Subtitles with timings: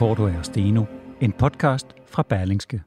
[0.00, 0.84] Lytter Korto og Steno,
[1.20, 2.82] en podcast fra Berlingske.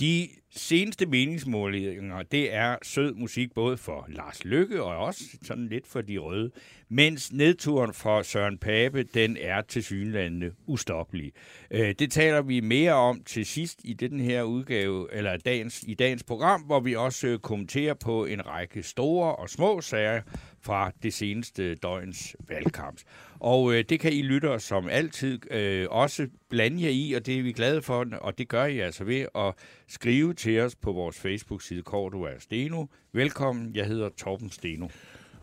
[0.00, 5.86] De seneste meningsmålinger, det er sød musik både for Lars Lykke og også sådan lidt
[5.86, 6.50] for de røde,
[6.88, 11.32] mens nedturen for Søren Pape, den er til synlandene ustoppelig.
[11.70, 15.94] Øh, det taler vi mere om til sidst i den her udgave, eller dagens, i
[15.94, 20.22] dagens program, hvor vi også kommenterer på en række store og små sager
[20.66, 23.00] fra det seneste døgns valgkamp.
[23.40, 27.38] Og øh, det kan I lytter som altid øh, også blande jer i, og det
[27.38, 29.54] er vi glade for, og det gør I altså ved at
[29.88, 32.86] skrive til os på vores Facebook-side Cordua Steno.
[33.12, 34.88] Velkommen, jeg hedder Torben Steno.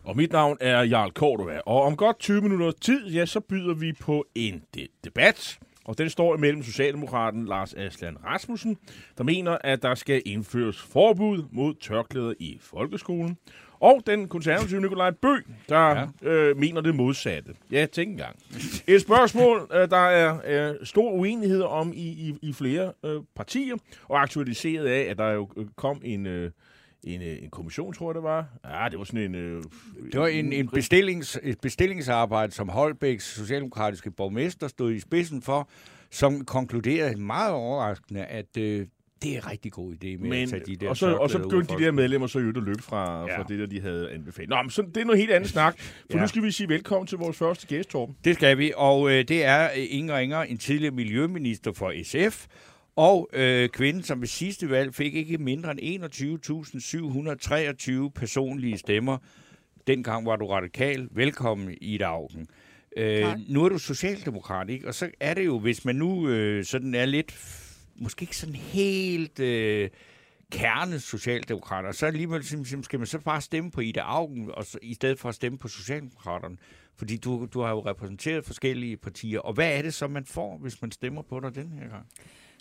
[0.02, 3.74] Og mit navn er Jarl Cordova, og om godt 20 minutter tid, ja, så byder
[3.74, 5.58] vi på en de- debat.
[5.84, 8.76] Og den står imellem Socialdemokraten Lars Aslan Rasmussen,
[9.18, 13.38] der mener, at der skal indføres forbud mod tørklæder i folkeskolen.
[13.80, 15.36] Og den konservative Nikolaj Bø,
[15.68, 16.28] der ja.
[16.28, 17.54] øh, mener det modsatte.
[17.70, 18.36] Ja, tænk engang.
[18.86, 20.38] Et spørgsmål, øh, der er
[20.70, 23.76] øh, stor uenighed om i, i, i flere øh, partier,
[24.08, 26.26] og aktualiseret af, at der jo øh, kom en...
[26.26, 26.50] Øh,
[27.06, 28.46] en, øh, en kommission, tror jeg det var.
[28.64, 29.34] Ja, det var sådan en...
[29.34, 29.62] Øh,
[30.12, 35.68] Det var en, en bestillings, et bestillingsarbejde, som Holbæks socialdemokratiske borgmester stod i spidsen for,
[36.10, 38.86] som konkluderede meget overraskende, at øh,
[39.24, 41.30] det er en rigtig god idé med Men, at tage de der og, så, og
[41.30, 43.38] så begyndte de der medlemmer så jo at løbe fra, ja.
[43.38, 44.48] Fra det, der de havde anbefalet.
[44.48, 46.20] Nå, men så, det er noget helt andet snak, for ja.
[46.20, 48.16] Nu skal vi sige velkommen til vores første gæst, Torben.
[48.24, 52.46] Det skal vi, og øh, det er øh, ingen ringer, en tidligere miljøminister for SF,
[52.96, 56.04] og øh, kvinden, som ved sidste valg fik ikke mindre end
[58.06, 59.18] 21.723 personlige stemmer.
[59.86, 61.08] Dengang var du radikal.
[61.10, 62.46] Velkommen, Ida Augen.
[62.96, 64.88] Øh, nu er du socialdemokrat, ikke?
[64.88, 67.34] Og så er det jo, hvis man nu øh, sådan er lidt,
[67.96, 69.90] måske ikke sådan helt øh,
[70.52, 74.78] kerne socialdemokrater, så alligevel sim- skal man så bare stemme på Ida Augen, og så,
[74.82, 76.56] i stedet for at stemme på Socialdemokraterne.
[76.96, 79.40] Fordi du, du har jo repræsenteret forskellige partier.
[79.40, 82.06] Og hvad er det så, man får, hvis man stemmer på dig den her gang?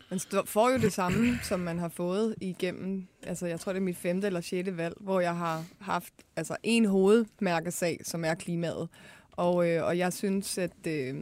[0.10, 3.84] Man får jo det samme, som man har fået igennem, altså jeg tror det er
[3.84, 8.90] mit femte eller sjette valg, hvor jeg har haft altså en hovedmærkesag, som er klimaet.
[9.32, 11.16] Og, øh, og jeg synes, at, øh,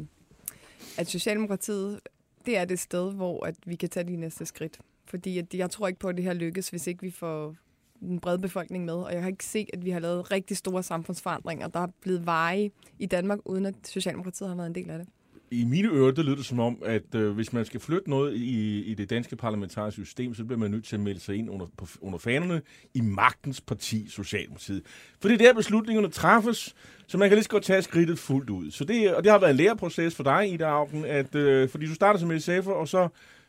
[0.97, 1.99] at Socialdemokratiet,
[2.45, 4.79] det er det sted, hvor at vi kan tage de næste skridt.
[5.05, 7.55] Fordi at jeg tror ikke på, at det her lykkes, hvis ikke vi får
[7.99, 8.93] den brede befolkning med.
[8.93, 12.25] Og jeg har ikke set, at vi har lavet rigtig store samfundsforandringer, der er blevet
[12.25, 15.07] veje i Danmark, uden at Socialdemokratiet har været en del af det.
[15.51, 18.35] I mine ører, det lyder det som om, at øh, hvis man skal flytte noget
[18.35, 21.49] i, i det danske parlamentariske system, så bliver man nødt til at melde sig ind
[21.49, 22.61] under, på, under fanerne
[22.93, 24.83] i magtens parti, Socialdemokratiet.
[25.19, 26.75] For det er der, beslutningerne træffes,
[27.07, 28.71] så man kan lige så godt tage skridtet fuldt ud.
[28.71, 31.85] Så det, og det har været en læreproces for dig, Ida Augen, at, øh, fordi
[31.85, 33.07] du starter som SF'er, og så,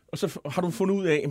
[0.08, 1.30] og så har du fundet ud af, at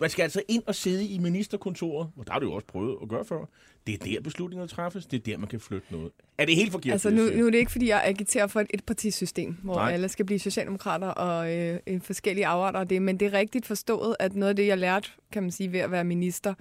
[0.00, 2.96] man skal altså ind og sidde i ministerkontoret, og der har du jo også prøvet
[3.02, 3.44] at gøre før.
[3.88, 5.06] Det er der, beslutningerne træffes.
[5.06, 6.10] Det er der, man kan flytte noget.
[6.38, 6.92] Er det helt forkert?
[6.92, 9.92] Altså nu, nu er det ikke, fordi jeg agiterer for et etpartisystem, hvor Nej.
[9.92, 13.02] Alle skal blive socialdemokrater og øh, en forskellige afarter af det.
[13.02, 15.80] Men det er rigtigt forstået, at noget af det, jeg lærte, kan man sige, ved
[15.80, 16.54] at være minister,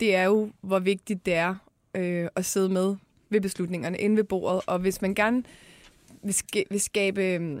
[0.00, 1.54] det er jo, hvor vigtigt det er
[1.96, 2.96] øh, at sidde med
[3.30, 4.60] ved beslutningerne inde ved bordet.
[4.66, 5.42] Og hvis man gerne
[6.22, 7.60] vil, ska- vil skabe, øh,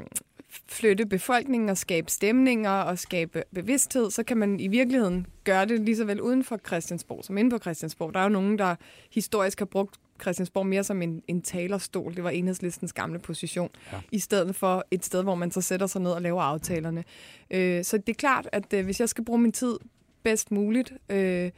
[0.68, 5.80] flytte befolkningen og skabe stemninger og skabe bevidsthed, så kan man i virkeligheden gøre det
[5.80, 8.14] lige så vel uden for Christiansborg som inde på Christiansborg.
[8.14, 8.74] Der er jo nogen, der
[9.10, 12.16] historisk har brugt Christiansborg mere som en, en talerstol.
[12.16, 13.70] Det var enhedslistens gamle position.
[13.92, 14.00] Ja.
[14.12, 17.04] I stedet for et sted, hvor man så sætter sig ned og laver aftalerne.
[17.50, 19.78] Øh, så det er klart, at øh, hvis jeg skal bruge min tid
[20.22, 21.50] bedst muligt, øh,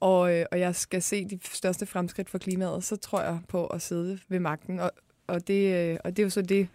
[0.00, 3.66] og, øh, og jeg skal se de største fremskridt for klimaet, så tror jeg på
[3.66, 4.80] at sidde ved magten.
[4.80, 4.90] Og,
[5.26, 6.68] og, det, øh, og det er jo så det,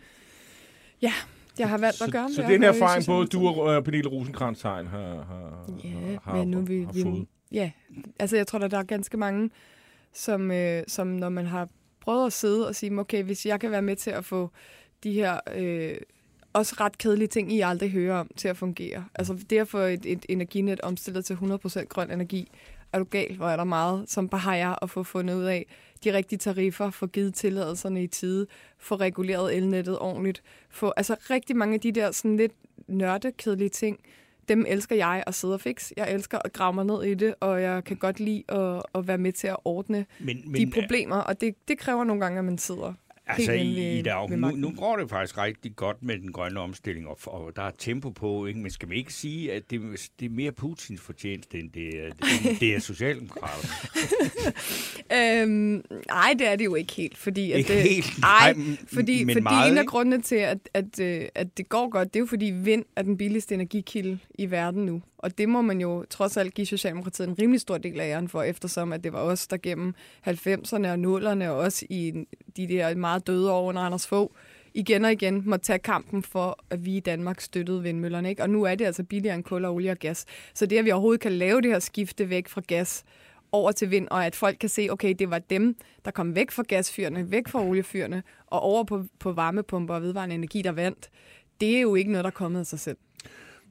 [1.01, 1.13] ja,
[1.59, 2.29] jeg har valgt så, at gøre.
[2.29, 6.17] Så at her være i erfaring, både du og uh, Pernille rosenkrantz har, har, Ja,
[6.23, 7.25] har, men nu vi, har vi, fået.
[7.51, 7.71] ja,
[8.19, 9.49] altså jeg tror, at der er ganske mange,
[10.13, 11.69] som, øh, som når man har
[12.01, 14.49] prøvet at sidde og sige, okay, hvis jeg kan være med til at få
[15.03, 15.97] de her øh,
[16.53, 19.05] også ret kedelige ting, I aldrig hører om, til at fungere.
[19.15, 22.51] Altså det at få et, et energinet omstillet til 100% grøn energi,
[22.93, 25.43] er du gal, hvor er der meget, som bare har jeg at få fundet ud
[25.43, 25.65] af.
[26.05, 28.47] De rigtige tariffer, få givet tilladelserne i tide,
[28.77, 32.51] få reguleret elnettet ordentligt, få, altså rigtig mange af de der sådan lidt
[32.87, 33.99] nørdekedelige ting,
[34.47, 35.93] dem elsker jeg at sidde og fikse.
[35.97, 39.07] Jeg elsker at grave mig ned i det, og jeg kan godt lide at, at
[39.07, 42.45] være med til at ordne Men, de problemer, og det, det kræver nogle gange, at
[42.45, 42.93] man sidder.
[43.27, 43.75] Altså, i,
[44.05, 47.55] ved- i nu, nu går det faktisk rigtig godt med den grønne omstilling, og, og
[47.55, 48.59] der er tempo på, ikke?
[48.59, 49.81] men skal man ikke sige, at det,
[50.19, 52.05] det er mere Putins fortjeneste, end det, er-
[52.47, 53.73] end det er Socialdemokraterne?
[55.13, 57.51] Øhm, nej, det er det jo ikke helt, fordi...
[57.51, 60.35] At Ikke det, helt, Ej, nej, m- fordi, men fordi meget, en af grundene til,
[60.35, 63.55] at, at, øh, at det går godt, det er jo fordi vind er den billigste
[63.55, 65.01] energikilde i verden nu.
[65.25, 68.27] Og det må man jo trods alt give Socialdemokratiet en rimelig stor del af æren
[68.27, 69.93] for, eftersom at det var os, der gennem
[70.27, 72.25] 90'erne og 0'erne, og også i
[72.57, 74.31] de der meget døde år under Anders Fogh,
[74.73, 78.29] igen og igen må tage kampen for, at vi i Danmark støttede vindmøllerne.
[78.29, 78.41] Ikke?
[78.43, 80.25] Og nu er det altså billigere end kul og olie og gas.
[80.53, 83.03] Så det, at vi overhovedet kan lave det her skifte væk fra gas
[83.51, 85.75] over til vind, og at folk kan se, okay, det var dem,
[86.05, 90.35] der kom væk fra gasfyrene, væk fra oliefyrene, og over på, på varmepumper og vedvarende
[90.35, 91.09] energi, der vandt,
[91.61, 92.97] det er jo ikke noget, der er kommet af sig selv.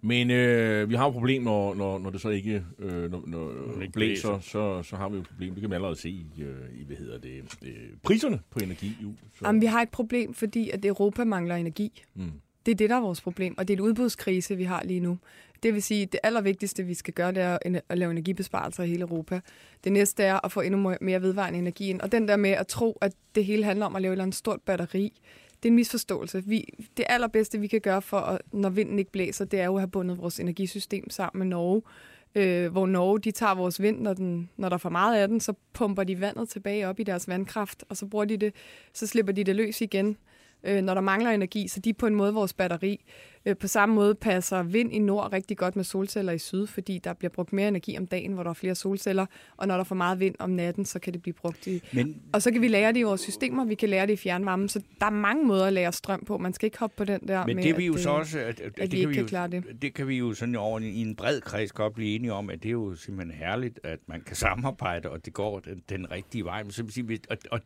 [0.06, 3.22] Men øh, vi har jo et problem, når, når, når det så ikke, øh, når,
[3.26, 5.52] når ikke blæser, så, så har vi jo et problem.
[5.54, 7.70] Det kan man allerede se i, øh, i hvad hedder det, øh,
[8.02, 8.96] priserne på energi.
[9.02, 9.08] Jo.
[9.38, 12.02] Så, Jamen, vi har et problem, fordi at Europa mangler energi.
[12.14, 12.30] Mm.
[12.66, 15.00] Det er det, der er vores problem, og det er et udbudskrise, vi har lige
[15.00, 15.18] nu.
[15.62, 17.58] Det vil sige, at det allervigtigste, vi skal gøre, det er
[17.88, 19.40] at- lave energibesparelser i hele Europa.
[19.84, 22.00] Det næste er at få endnu mere vedvarende energi ind.
[22.00, 24.22] Og den der med at tro, at det hele handler om at lave et eller
[24.24, 25.12] andet stort batteri,
[25.64, 26.42] det er en misforståelse.
[26.46, 26.64] Vi,
[26.96, 29.80] det allerbedste, vi kan gøre for, at, når vinden ikke blæser, det er jo at
[29.80, 31.82] have bundet vores energisystem sammen med Norge.
[32.34, 35.28] Øh, hvor Norge, de tager vores vind, når, den, når der er for meget af
[35.28, 38.54] den, så pumper de vandet tilbage op i deres vandkraft, og så bruger de det,
[38.92, 40.16] så slipper de det løs igen,
[40.64, 43.04] øh, når der mangler energi, så de er på en måde vores batteri.
[43.46, 46.98] Øh, på samme måde passer vind i nord rigtig godt med solceller i syd, fordi
[46.98, 49.26] der bliver brugt mere energi om dagen, hvor der er flere solceller,
[49.56, 51.80] og når der er for meget vind om natten, så kan det blive brugt i...
[51.92, 54.16] Men Og så kan vi lære det i vores systemer, vi kan lære det i
[54.16, 56.38] fjernvarmen, så der er mange måder at lære strøm på.
[56.38, 58.14] Man skal ikke hoppe på den der Men med, det vi jo at, så øh,
[58.14, 59.64] også, at, at, at det, kan vi kan jo, klare det.
[59.82, 62.62] det kan vi jo sådan over i en bred kreds godt blive enige om, at
[62.62, 66.44] det er jo simpelthen herligt, at man kan samarbejde, og det går den, den rigtige
[66.44, 66.62] vej.
[66.62, 67.60] Men så sige, hvis- og, og,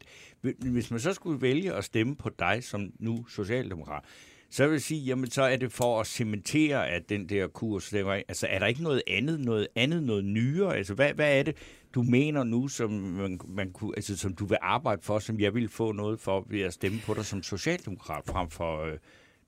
[0.59, 4.05] hvis man så skulle vælge at stemme på dig som nu socialdemokrat,
[4.51, 7.89] så vil jeg sige, jamen så er det for at cementere, at den der kurs,
[7.89, 10.77] det var, altså er der ikke noget andet, noget andet, noget nyere?
[10.77, 11.57] Altså hvad, hvad er det,
[11.95, 15.55] du mener nu, som, man, man kunne, altså, som du vil arbejde for, som jeg
[15.55, 18.99] vil få noget for ved at stemme på dig som socialdemokrat frem for øh,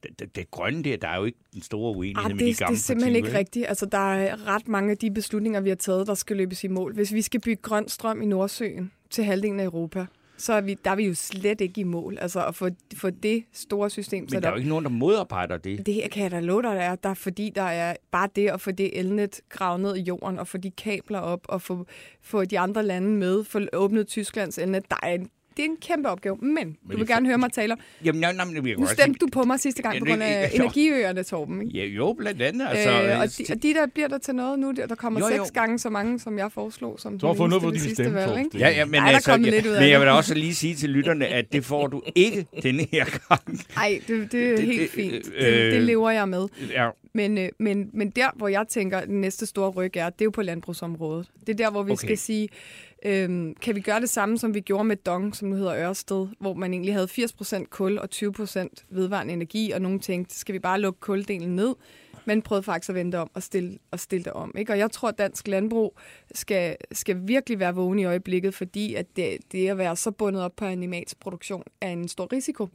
[0.03, 2.51] det, det, det grønne der, der er jo ikke den store uenighed med det, de
[2.51, 3.67] det gamle er simpelthen partier, ikke rigtigt.
[3.69, 6.69] Altså, der er ret mange af de beslutninger, vi har taget, der skal løbes i
[6.69, 6.95] mål.
[6.95, 10.07] Hvis vi skal bygge grøn strøm i Nordsøen til halvdelen af Europa,
[10.41, 12.19] så er vi, der er vi jo slet ikke i mål.
[12.21, 14.57] Altså at få, få det store system Men sat der er op.
[14.57, 15.87] jo ikke nogen, der modarbejder det.
[15.87, 18.29] Det her kan jeg da love dig, der er, der er, fordi der er bare
[18.37, 21.63] det at få det elnet gravet ned i jorden, og få de kabler op, og
[21.63, 21.87] få,
[22.23, 24.91] få de andre lande med, få åbnet Tysklands elnet.
[24.91, 27.53] Der er en, det er en kæmpe opgave, men, du vil det- gerne høre mig
[27.53, 27.79] tale om.
[28.05, 30.05] Jamen, nej, nej, men jeg kan Nu stemte du på mig sidste gang Ja, på
[30.05, 30.63] det- grund af jo.
[30.63, 31.63] energiøerne, Torben.
[31.63, 31.79] Ikke?
[31.79, 32.67] Ja, jo, blandt andet.
[32.69, 34.95] Altså, Altså, øh, øh, og, de, og de der bliver der til noget nu, der,
[34.95, 37.01] kommer Jo, jo, seks gange så mange, som jeg foreslog.
[37.01, 38.59] Som Du har fået noget ved din sidste stemme, valg, ikke?
[38.59, 39.99] Ja, ja, men, Ej, altså, jeg, lidt ud men jeg det.
[40.01, 43.61] vil da også lige sige til lytterne, at det får du ikke denne her gang.
[43.77, 45.15] Ej, det, det er Det- helt det- fint.
[45.37, 46.47] øh, Det, det lever jeg med.
[46.73, 50.11] Ja, Men, øh, men, men der, hvor jeg tænker, at den næste store ryg er,
[50.11, 51.27] det er jo på landbrugsområdet.
[51.47, 51.99] Det er der, hvor vi Okay.
[51.99, 52.07] okay.
[52.07, 52.49] skal sige,
[53.05, 56.27] øhm, kan vi gøre det samme, som vi gjorde med Dong, som nu hedder Ørsted,
[56.41, 60.59] hvor man egentlig havde 80% kul og 20% vedvarende energi, og nogen tænkte, skal vi
[60.59, 61.75] bare lukke kuldelen ned?
[62.25, 64.55] Men prøvede faktisk at vente om og stille, og stille det om.
[64.59, 64.73] Ikke?
[64.73, 65.99] Og jeg tror, at dansk landbrug
[66.35, 70.43] skal, skal virkelig være vågen i øjeblikket, fordi at det, det at være så bundet
[70.43, 72.69] op på animalsk produktion er en stor risiko.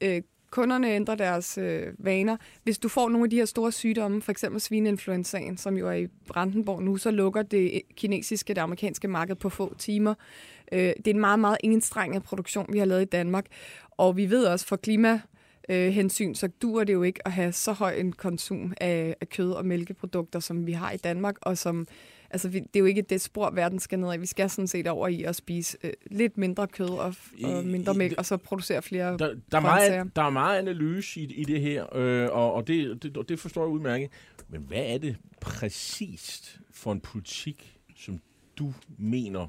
[0.00, 2.36] Øh, kunderne ændrer deres øh, vaner.
[2.62, 5.92] Hvis du får nogle af de her store sygdomme, for eksempel svineinfluenzaen, som jo er
[5.92, 10.14] i Brandenborg nu, så lukker det kinesiske, det amerikanske marked på få timer.
[10.72, 13.46] Øh, det er en meget, meget enstrenget produktion, vi har lavet i Danmark.
[13.90, 15.20] Og vi ved også, for klima
[15.68, 19.28] øh, hensyn, så dur det jo ikke at have så høj en konsum af, af
[19.28, 21.86] kød- og mælkeprodukter, som vi har i Danmark, og som
[22.30, 24.18] Altså, vi, det er jo ikke det spor, verden skal ned i.
[24.18, 27.94] Vi skal sådan set over i at spise øh, lidt mindre kød og, og mindre
[27.94, 31.44] mælk, og så producere flere Der, der, er meget, der er meget analyse i, i
[31.44, 34.10] det her, øh, og, og det, det, det forstår jeg udmærket.
[34.48, 38.20] Men hvad er det præcist for en politik, som
[38.58, 39.46] du mener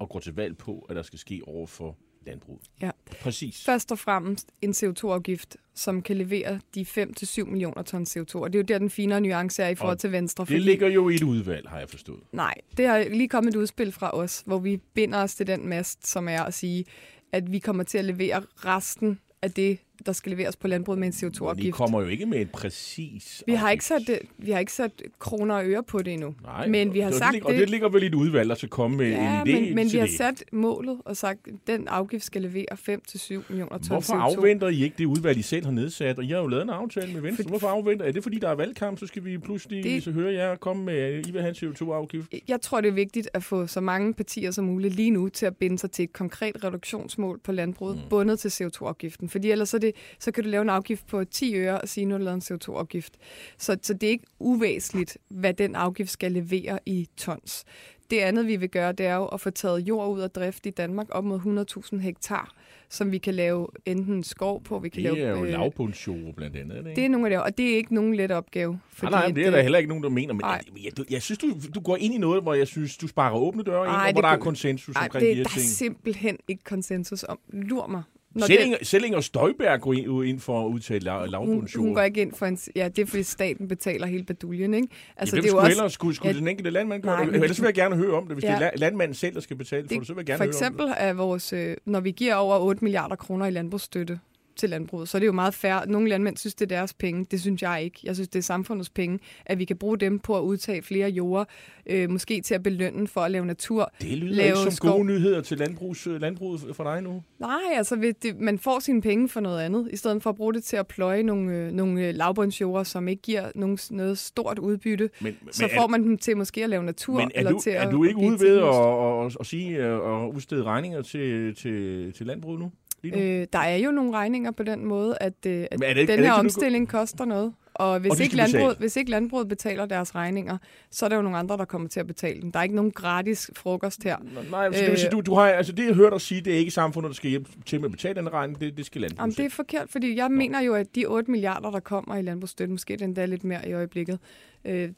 [0.00, 2.62] at gå til valg på, at der skal ske over for landbruget?
[2.80, 2.90] Ja.
[3.20, 3.64] Præcis.
[3.64, 8.34] Først og fremmest en CO2-afgift, som kan levere de 5-7 millioner ton CO2.
[8.34, 10.44] Og det er jo der, den finere nuance er i forhold Og til Venstre.
[10.44, 12.20] Det ligger jo i et udvalg, har jeg forstået.
[12.32, 15.68] Nej, det har lige kommet et udspil fra os, hvor vi binder os til den
[15.68, 16.84] mast, som er at sige,
[17.32, 21.08] at vi kommer til at levere resten af det, der skal leveres på landbruget med
[21.08, 21.74] en Vi CO2-afgift.
[21.76, 25.02] kommer jo ikke med en præcis Vi har, ikke sat, det- vi har ikke sat
[25.18, 26.34] kroner og øre på det endnu.
[26.42, 28.54] Nej, men vi har og sagt det, Og det ligger vel i et udvalg, der
[28.54, 30.16] skal komme med Ja, en idé men, men vi har det.
[30.16, 34.36] sat målet og sagt, at den afgift skal levere 5-7 millioner ton Hvorfor CO2.
[34.36, 36.18] afventer I ikke det udvalg, I selv har nedsat?
[36.18, 37.44] Og I har jo lavet en aftale med Venstre.
[37.48, 40.02] Hvorfor afventer Er det, fordi der er valgkamp, så skal vi pludselig Det- det...
[40.02, 42.28] så høre jer komme med, at I vil have en CO2-afgift?
[42.48, 45.46] Jeg tror, det er vigtigt at få så mange partier som muligt lige nu til
[45.46, 48.02] at binde sig til et konkret reduktionsmål på landbruget, mm.
[48.10, 49.28] bundet til CO2-afgiften.
[49.28, 52.06] Fordi ellers er det, så kan du lave en afgift på 10 øre og sige,
[52.06, 53.12] nu har du lavet en CO2-afgift.
[53.58, 57.64] Så, så det er ikke uvæsentligt, hvad den afgift skal levere i tons.
[58.10, 60.66] Det andet, vi vil gøre, det er jo at få taget jord ud af drift
[60.66, 62.54] i Danmark op mod 100.000 hektar,
[62.88, 65.26] som vi kan lave enten skov på, vi kan Det lave...
[65.26, 67.00] er jo øh, lavbundsjord blandt andet, er det ikke?
[67.00, 68.80] det er nogle af det, og det er ikke nogen let opgave.
[69.02, 70.34] Nej, nej, men det er der øh, heller ikke nogen, der mener.
[70.34, 70.60] Men Nej.
[70.84, 73.38] jeg, jeg, jeg synes, du, du går ind i noget, hvor jeg synes, du sparker
[73.38, 75.54] åbne døre ind, og det hvor der er konsensus omkring det, de her der er
[75.54, 75.64] ting.
[75.68, 77.38] simpelthen ikke konsensus om.
[77.48, 78.02] Lur mig.
[78.34, 81.84] Når Inger, selv Inger Støjberg går ind, ind for at udtale la- hun, lavbundsjord.
[81.86, 82.58] hun går ikke ind for en...
[82.76, 84.88] Ja, det er, fordi staten betaler hele baduljen, ikke?
[85.16, 87.16] Altså, Hvem det er jo skulle også, ellers skulle, skulle Ja, den enkelte landmand gøre
[87.16, 87.34] nej, det?
[87.42, 88.36] Ellers vil jeg gerne høre om det.
[88.36, 88.48] Hvis Ja.
[88.54, 90.44] det er la- landmanden selv, der skal betale for det, så vil jeg gerne for
[90.44, 90.84] høre om det.
[90.86, 91.52] eksempel er vores...
[91.52, 94.18] Øh, når vi giver over 8 milliarder kroner i landbrugsstøtte
[94.56, 95.86] til landbruget, så er det jo meget fair.
[95.86, 97.26] Nogle landmænd synes, det er deres penge.
[97.30, 98.00] Det synes jeg ikke.
[98.04, 101.08] Jeg synes, det er samfundets penge, at vi kan bruge dem på at udtage flere
[101.08, 101.44] jorder,
[101.86, 103.92] øh, måske til at belønne for at lave natur.
[104.00, 104.92] Det lyder lave ikke som skov.
[104.92, 107.22] gode nyheder til landbrugs, øh, landbruget for dig nu.
[107.38, 110.54] Nej, altså det, man får sine penge for noget andet, i stedet for at bruge
[110.54, 114.58] det til at pløje nogle, øh, nogle øh, lavbundsjorder, som ikke giver nogen, noget stort
[114.58, 115.10] udbytte.
[115.20, 117.50] Men, Så men får er, man dem til måske at lave natur, men er, eller
[117.50, 118.78] du, til er at, du ikke at ude ved tinglyst.
[118.78, 122.70] at, at, at, sige og udstede regninger til, til, til landbruget nu?
[123.04, 125.94] Øh, der er jo nogle regninger på den måde, at, øh, at er det er
[125.94, 127.52] den det her ikke, du- omstilling koster noget.
[127.74, 130.58] Og hvis, Og ikke landbruget, hvis ikke landbruget betaler deres regninger,
[130.90, 132.52] så er der jo nogle andre, der kommer til at betale dem.
[132.52, 134.16] Der er ikke nogen gratis frokost her.
[134.34, 136.20] Nå, Nej, så det vil sige, øh, du, du har, altså det jeg hørt dig
[136.20, 138.76] sige, det er ikke samfundet, der skal hjælpe til med at betale den regning, det,
[138.76, 141.70] det skal landbruget Jamen, det er forkert, fordi jeg mener jo, at de 8 milliarder,
[141.70, 144.18] der kommer i landbrugsstøtte, måske den der lidt mere i øjeblikket,
[144.64, 144.90] øh,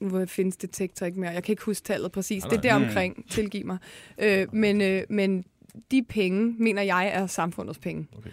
[0.00, 1.30] nu findes det tektor ikke mere.
[1.30, 2.42] Jeg kan ikke huske tallet præcis.
[2.44, 2.78] Nej, Det er nej.
[2.78, 3.78] der omkring, tilgiv mig.
[4.18, 5.44] Øh, men, øh, men
[5.90, 8.06] de penge, mener jeg, er samfundets penge.
[8.18, 8.30] Okay.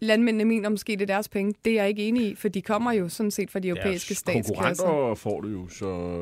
[0.00, 1.54] Landmændene mener måske, det er deres penge.
[1.64, 4.08] Det er jeg ikke enig i, for de kommer jo sådan set fra de europæiske
[4.08, 4.54] Deres statskasser.
[4.54, 5.78] konkurrenter får det jo, så,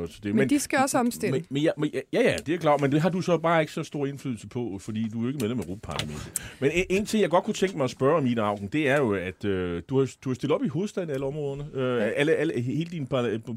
[0.06, 1.32] så det Men, men de skal også omstille.
[1.32, 3.60] Men, men, ja, men, ja, ja, det er klart, men det har du så bare
[3.60, 6.32] ikke så stor indflydelse på, fordi du er jo ikke medlem af Europaparlamentet.
[6.60, 8.88] Men en, en ting, jeg godt kunne tænke mig at spørge om, Ida Augen, det
[8.88, 12.12] er jo, at øh, du, har, du har stillet op i hovedstaden alle områderne, øh,
[12.16, 13.06] alle, alle, hele din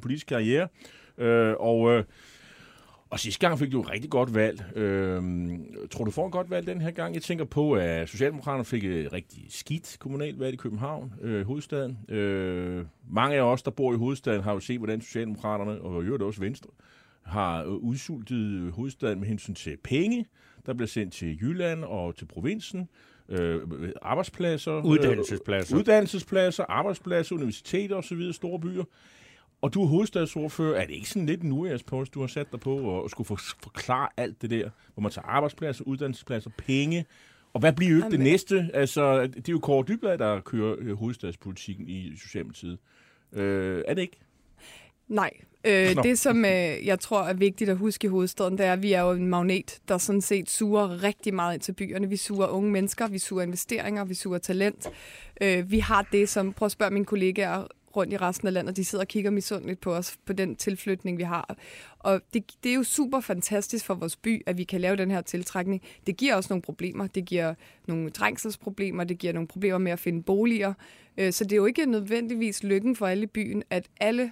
[0.02, 0.68] politiske karriere,
[1.18, 2.04] øh, og, øh,
[3.14, 4.78] og sidste gang fik du et rigtig godt valg.
[4.78, 5.22] Øh,
[5.92, 7.14] tror du får et godt valg den her gang?
[7.14, 11.98] Jeg tænker på, at Socialdemokraterne fik et rigtig skidt kommunalvalg i København, øh, hovedstaden.
[12.10, 16.06] Øh, mange af os, der bor i hovedstaden, har jo set, hvordan Socialdemokraterne, og i
[16.06, 16.70] øvrigt også Venstre,
[17.24, 20.26] har øh, udsultet øh, hovedstaden med hensyn til penge,
[20.66, 22.90] der bliver sendt til Jylland og til provinsen,
[23.30, 23.62] øh,
[24.02, 25.76] arbejdspladser, Uddannelsespladser.
[25.76, 28.84] øh, uddannelsespladser, arbejdspladser, universiteter osv., store byer.
[29.64, 30.82] Og du er hovedstadsordfører.
[30.82, 33.40] Er det ikke sådan lidt en uærespost, du har sat dig på og skulle for,
[33.64, 37.06] forklare alt det der, hvor man tager arbejdspladser, uddannelsespladser, penge,
[37.54, 38.70] og hvad bliver jo ikke det Jamen- næste?
[38.74, 42.78] Altså, det er jo Kåre Dybvad, der kører øh, hovedstadspolitikken i Socialdemokratiet.
[43.34, 44.20] Øh, er det ikke?
[45.08, 45.32] Nej.
[45.66, 46.02] Øh, Nå.
[46.02, 48.94] det, som øh, jeg tror er vigtigt at huske i hovedstaden, det er, at vi
[48.94, 52.10] er jo en magnet, der sådan set suger rigtig meget ind til byerne.
[52.10, 54.90] Vi suger unge mennesker, vi suger investeringer, vi suger talent.
[55.42, 56.54] Øh, vi har det, som...
[56.54, 59.82] Prøv at spørge mine kollegaer rundt i resten af landet, de sidder og kigger misundeligt
[59.82, 61.58] på os, på den tilflytning, vi har.
[62.00, 65.12] Og det, det er jo super fantastisk for vores by, at vi kan lave den
[65.12, 65.82] her tiltrækning.
[66.08, 67.08] Det giver også nogle problemer.
[67.08, 67.54] Det giver
[67.88, 70.74] nogle trængselsproblemer, det giver nogle problemer med at finde boliger.
[71.18, 74.32] Øh, så det er jo ikke nødvendigvis lykken for alle i byen, at alle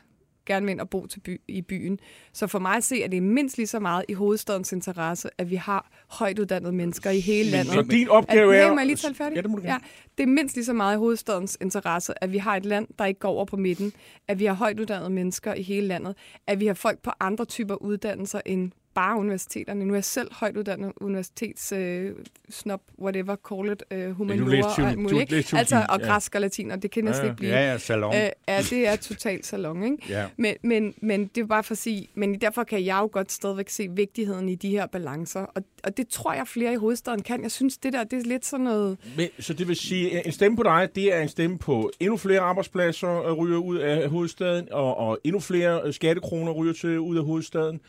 [0.54, 2.00] gerne vil ind og bo til by, i byen.
[2.34, 5.30] Så for mig at se, at det er mindst lige så meget i hovedstadens interesse,
[5.38, 7.74] at vi har højt uddannede mennesker i hele landet.
[7.74, 8.66] Så din opgave at, er...
[8.66, 9.36] Hey, må jeg lige tale færdig?
[9.36, 9.74] Ja, det må du gerne.
[9.74, 9.80] Ja,
[10.18, 13.06] det er mindst lige så meget i hovedstadens interesse, at vi har et land, der
[13.06, 13.94] ikke går over på midten,
[14.28, 16.16] at vi har højt uddannede mennesker i hele landet,
[16.48, 19.86] at vi har folk på andre typer uddannelser end bare universiteterne.
[19.86, 22.12] Nu er jeg selv højt uddannet universitets øh,
[22.50, 25.52] snob, whatever, call it, øh, humaniora og muligt.
[25.52, 26.08] du Altså, og ja.
[26.08, 27.54] græsk og latin, og det kan næsten Ja, ikke blive...
[27.54, 28.16] Ja, ja, salon.
[28.16, 29.98] Øh, ja, det er totalt salon, ikke?
[30.10, 30.26] Ja.
[30.38, 33.32] Men, men, men det er bare for at sige, men derfor kan jeg jo godt
[33.32, 37.22] stadigvæk se vigtigheden i de her balancer, og, og det tror jeg flere i hovedstaden
[37.22, 37.44] kan.
[37.44, 38.98] Jeg synes, det der, det er lidt sådan noget...
[39.18, 42.18] Men, så det vil sige, en stemme på dig, det er en stemme på endnu
[42.18, 47.00] flere arbejdspladser øh, ryger ud af hovedstaden, og, og endnu flere øh, skattekroner ryger til
[47.00, 47.80] ud af hovedstaden,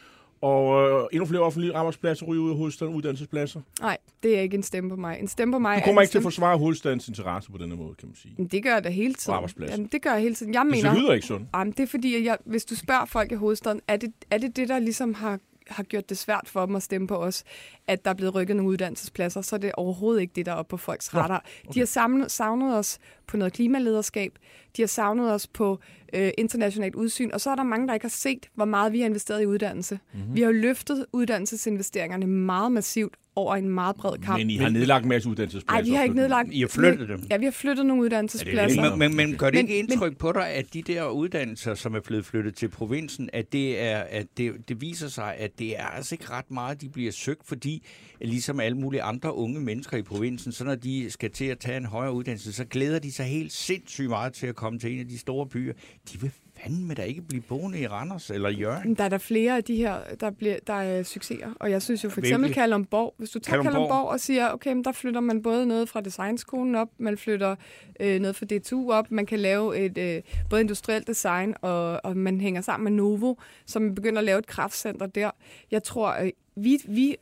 [0.42, 3.60] og øh, endnu flere offentlige arbejdspladser ryger ud af hovedstaden, uddannelsespladser.
[3.80, 5.18] Nej, det er ikke en stemme på mig.
[5.20, 6.32] En stemme på mig Du er kommer ikke til at stemme...
[6.32, 8.34] forsvare hovedstadens interesse på denne måde, kan man sige.
[8.38, 9.30] Men Det gør jeg da hele tiden.
[9.30, 9.74] Og arbejdspladser.
[9.74, 10.54] Jamen, det gør jeg hele tiden.
[10.54, 10.92] Jeg Men mener...
[10.92, 11.48] det lyder ikke sådan.
[11.54, 14.38] Jamen, det er fordi, at jeg, hvis du spørger folk i hovedstaden, er det, er
[14.38, 15.38] det det, der ligesom har,
[15.72, 17.44] har gjort det svært for dem at stemme på os,
[17.86, 20.56] at der er blevet rykket nogle uddannelsespladser, så er det overhovedet ikke det, der er
[20.56, 21.44] oppe på folks radar.
[21.64, 21.74] Okay.
[21.74, 24.38] De har savnet, savnet os på noget klimalederskab,
[24.76, 25.78] de har savnet os på
[26.12, 29.00] øh, internationalt udsyn, og så er der mange, der ikke har set, hvor meget vi
[29.00, 29.98] har investeret i uddannelse.
[30.12, 30.34] Mm-hmm.
[30.34, 34.38] Vi har jo løftet uddannelsesinvesteringerne meget massivt over en meget bred kamp.
[34.38, 35.82] Men I har nedlagt en masse uddannelsespladser.
[35.82, 36.48] Nej, vi har ikke nedlagt...
[36.52, 37.22] I har flyttet dem.
[37.30, 38.90] Ja, vi har flyttet nogle uddannelsespladser.
[38.90, 41.94] Men, men, men gør det Men- ikke indtryk på dig, at de der uddannelser, som
[41.94, 45.78] er blevet flyttet til provinsen, at det, er, at det, det viser sig, at det
[45.78, 47.86] er altså ikke ret meget, de bliver søgt, fordi
[48.20, 51.76] ligesom alle mulige andre unge mennesker i provinsen, så når de skal til at tage
[51.76, 55.00] en højere uddannelse, så glæder de sig helt sindssygt meget til at komme til en
[55.00, 55.72] af de store byer.
[56.12, 56.30] De vil
[56.62, 58.94] fandme da ikke blive boende i Randers eller Jørgen.
[58.94, 61.52] Der er der flere af de her, der, bliver, der er succeser.
[61.60, 62.60] Og jeg synes jo for eksempel Hvilke?
[62.60, 63.14] Kalundborg.
[63.18, 63.74] Hvis du tager Kalundborg?
[63.74, 67.56] Kalundborg og siger, okay, men der flytter man både noget fra designskolen op, man flytter
[68.00, 72.16] øh, noget fra DTU op, man kan lave et øh, både industrielt design, og, og
[72.16, 73.34] man hænger sammen med Novo,
[73.66, 75.30] som begynder at lave et kraftcenter der.
[75.70, 77.16] Jeg tror, øh, vi, vi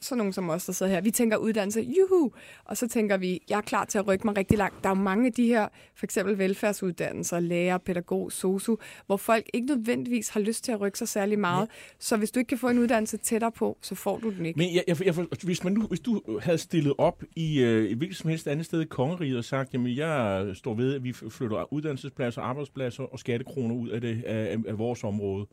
[0.00, 2.32] sådan nogen som os, der sidder her, vi tænker uddannelse, juhu,
[2.64, 4.84] og så tænker vi, jeg er klar til at rykke mig rigtig langt.
[4.84, 8.76] Der er jo mange af de her, for eksempel velfærdsuddannelser, lærer, pædagog, sosu,
[9.06, 11.68] hvor folk ikke nødvendigvis har lyst til at rykke sig særlig meget.
[11.98, 14.58] Så hvis du ikke kan få en uddannelse tættere på, så får du den ikke.
[14.58, 17.96] Men jeg, jeg, jeg, hvis, man nu, hvis du havde stillet op i øh, et
[17.96, 21.12] hvilket som helst andet sted i kongeriget og sagt, jamen jeg står ved, at vi
[21.12, 25.46] flytter uddannelsespladser, arbejdspladser og skattekroner ud af, det, af, af vores område,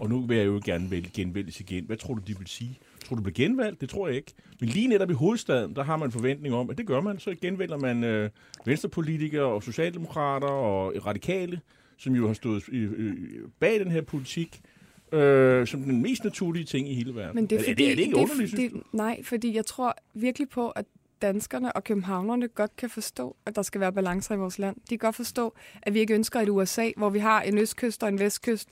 [0.00, 1.84] og nu vil jeg jo gerne vælge genvælges igen.
[1.84, 2.78] Hvad tror du, de vil sige?
[3.08, 3.80] Tror du, bliver genvalgt?
[3.80, 4.32] Det tror jeg ikke.
[4.60, 7.18] Men lige netop i hovedstaden, der har man forventning om, at det gør man.
[7.18, 8.30] Så genvælger man øh,
[8.64, 11.60] venstrepolitikere og socialdemokrater og radikale,
[11.96, 13.14] som jo har stået øh,
[13.60, 14.60] bag den her politik,
[15.12, 17.34] øh, som den mest naturlige ting i hele verden.
[17.34, 19.66] Men det er, er, fordi, det, er det ikke det, underligt, det, Nej, fordi jeg
[19.66, 20.84] tror virkelig på, at
[21.22, 24.76] danskerne og københavnerne godt kan forstå, at der skal være balancer i vores land.
[24.76, 28.02] De kan godt forstå, at vi ikke ønsker et USA, hvor vi har en østkyst
[28.02, 28.68] og en vestkyst.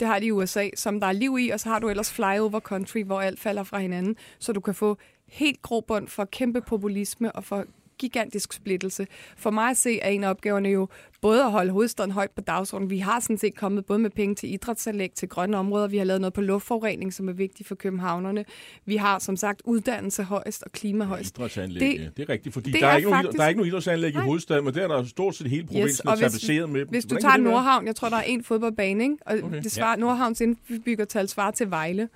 [0.00, 2.12] Det har de i USA, som der er liv i, og så har du ellers
[2.12, 4.98] flyover country, hvor alt falder fra hinanden, så du kan få
[5.28, 7.64] helt grobund for kæmpe populisme og for
[7.98, 9.06] gigantisk splittelse.
[9.36, 10.88] For mig at se er en af opgaverne jo
[11.20, 12.90] både at holde hovedstaden højt på dagsordenen.
[12.90, 15.88] Vi har sådan set kommet både med penge til idrætsanlæg, til grønne områder.
[15.88, 18.44] Vi har lavet noget på luftforurening, som er vigtigt for københavnerne.
[18.86, 21.36] Vi har som sagt uddannelse højst og klima højst.
[21.38, 23.48] Idrætsanlæg, Det- det, det er rigtigt, fordi det der er, ikke nogen, faktisk- der er
[23.48, 24.24] ikke nogen idrætsanlæg i Nej.
[24.24, 26.84] hovedstaden, men der er der stort set hele provinsen yes, tapetseret med.
[26.86, 27.36] Hvis du Hvordan tager?
[27.50, 29.16] Nordhavn, jeg tror, der er en fodboldbane, ikke?
[29.26, 29.62] og okay.
[29.62, 29.96] det svarer, ja.
[29.96, 32.08] Nordhavns indbyggertal svarer til Vejle.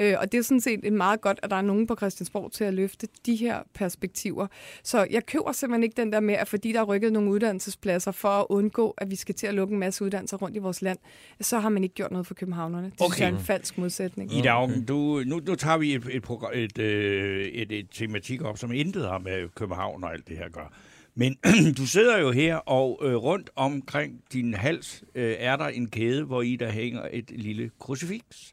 [0.00, 2.52] Øh, og det er sådan set et meget godt, at der er nogen på Christiansborg
[2.52, 4.46] til at løfte de her perspektiver.
[4.84, 8.12] Så jeg køber simpelthen ikke den der med, at fordi der er rykket nogle uddannelsespladser
[8.12, 10.82] for at undgå, at vi skal til at lukke en masse uddannelser rundt i vores
[10.82, 10.98] land,
[11.40, 12.86] så har man ikke gjort noget for københavnerne.
[12.86, 13.24] Det Okay.
[13.24, 14.34] er en falsk modsætning.
[14.38, 18.42] Ida Augen, du, nu, nu tager vi et, et, progr- et, øh, et, et tematik
[18.42, 20.68] op, som intet har med København og alt det her at gøre.
[21.14, 21.36] Men
[21.78, 26.24] du sidder jo her, og øh, rundt omkring din hals øh, er der en kæde,
[26.24, 28.52] hvor i der hænger et lille krucifiks.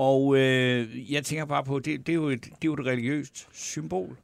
[0.00, 2.86] Og øh, jeg tænker bare på, det, det, er jo et, det er jo et
[2.86, 4.16] religiøst symbol.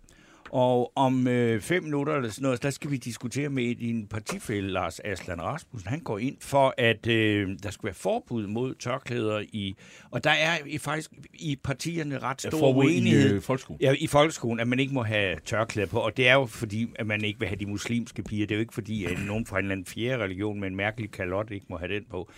[0.50, 4.70] Og om øh, fem minutter eller sådan noget, der skal vi diskutere med din partifælle,
[4.72, 5.88] Lars Aslan Rasmussen.
[5.90, 9.74] Han går ind for, at øh, der skal være forbud mod tørklæder i...
[10.10, 13.34] Og der er i, faktisk i partierne ret Ja, stor forbud i uenighed.
[13.34, 13.80] øh, folkeskolen.
[13.80, 16.86] Ja, i folkeskolen, at man ikke må have tørklæder på, og det er jo fordi,
[16.94, 18.46] at man ikke vil have de muslimske piger.
[18.46, 20.76] Det er jo ikke fordi, at nogen fra en eller anden fjerde religion med en
[20.76, 22.30] mærkelig kalot ikke må have den på.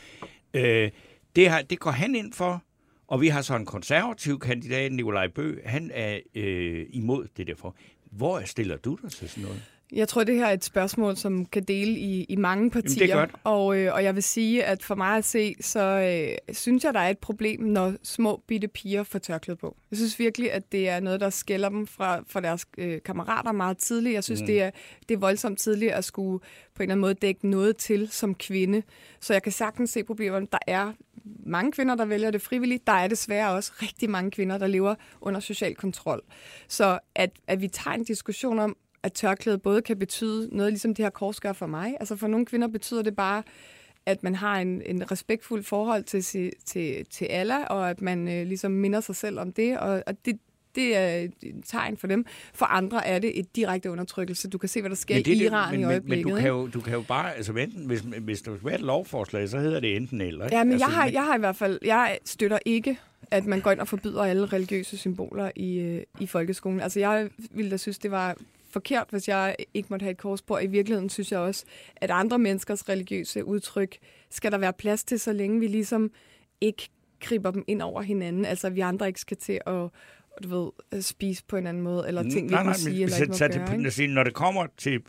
[0.54, 0.90] Øh,
[1.36, 2.62] det, har, det går han ind for,
[3.08, 7.76] og vi har så en konservativ kandidat, Nikolaj Bø, han er øh, imod det derfor.
[8.10, 9.62] Hvor stiller du dig til sådan noget?
[9.92, 13.06] Jeg tror, det her er et spørgsmål, som kan dele i, i mange partier.
[13.06, 13.30] det er godt.
[13.44, 16.94] Og, øh, og jeg vil sige, at for mig at se, så øh, synes jeg,
[16.94, 19.76] der er et problem, når små bitte piger får tørklæde på.
[19.90, 23.52] Jeg synes virkelig, at det er noget, der skiller dem fra, fra deres øh, kammerater
[23.52, 24.14] meget tidligt.
[24.14, 24.46] Jeg synes, mm.
[24.46, 24.70] det, er,
[25.08, 28.34] det er voldsomt tidligt at skulle på en eller anden måde dække noget til som
[28.34, 28.82] kvinde.
[29.20, 30.46] Så jeg kan sagtens se problemerne.
[30.52, 30.92] Der er
[31.46, 32.86] mange kvinder, der vælger det frivilligt.
[32.86, 36.22] Der er desværre også rigtig mange kvinder, der lever under social kontrol.
[36.68, 38.76] Så at, at vi tager en diskussion om,
[39.08, 41.96] at tørklæde både kan betyde noget, ligesom det her kors gør for mig.
[42.00, 43.42] Altså for nogle kvinder betyder det bare,
[44.06, 48.28] at man har en, en respektfuld forhold til, si- til, til Allah, og at man
[48.28, 50.38] øh, ligesom minder sig selv om det, og, og det,
[50.74, 51.32] det er et
[51.66, 52.26] tegn for dem.
[52.54, 54.48] For andre er det et direkte undertrykkelse.
[54.48, 56.26] Du kan se, hvad der sker det i Iran men, i øjeblikket.
[56.26, 58.80] men du, kan jo, du kan jo bare, altså enten, hvis, hvis der skal et
[58.80, 60.44] lovforslag, så hedder det enten eller.
[60.44, 60.56] Ikke?
[60.56, 62.98] Ja, men altså, jeg har, jeg har i hvert fald, jeg støtter ikke,
[63.30, 66.80] at man går ind og forbyder alle religiøse symboler i, øh, i folkeskolen.
[66.80, 68.36] Altså jeg ville da synes, det var
[68.78, 70.54] forkert, hvis jeg ikke måtte have et kors på.
[70.54, 71.64] Og I virkeligheden synes jeg også,
[71.96, 73.98] at andre menneskers religiøse udtryk
[74.30, 76.10] skal der være plads til, så længe vi ligesom
[76.60, 76.88] ikke
[77.20, 78.44] griber dem ind over hinanden.
[78.44, 79.90] Altså at vi andre ikke skal til at
[80.42, 83.16] du ved, spise på en anden måde, eller ting, vi nej, må nej, sige eller
[83.16, 83.48] ikke må gøre.
[83.48, 84.14] det, ikke?
[84.14, 85.00] når det kommer til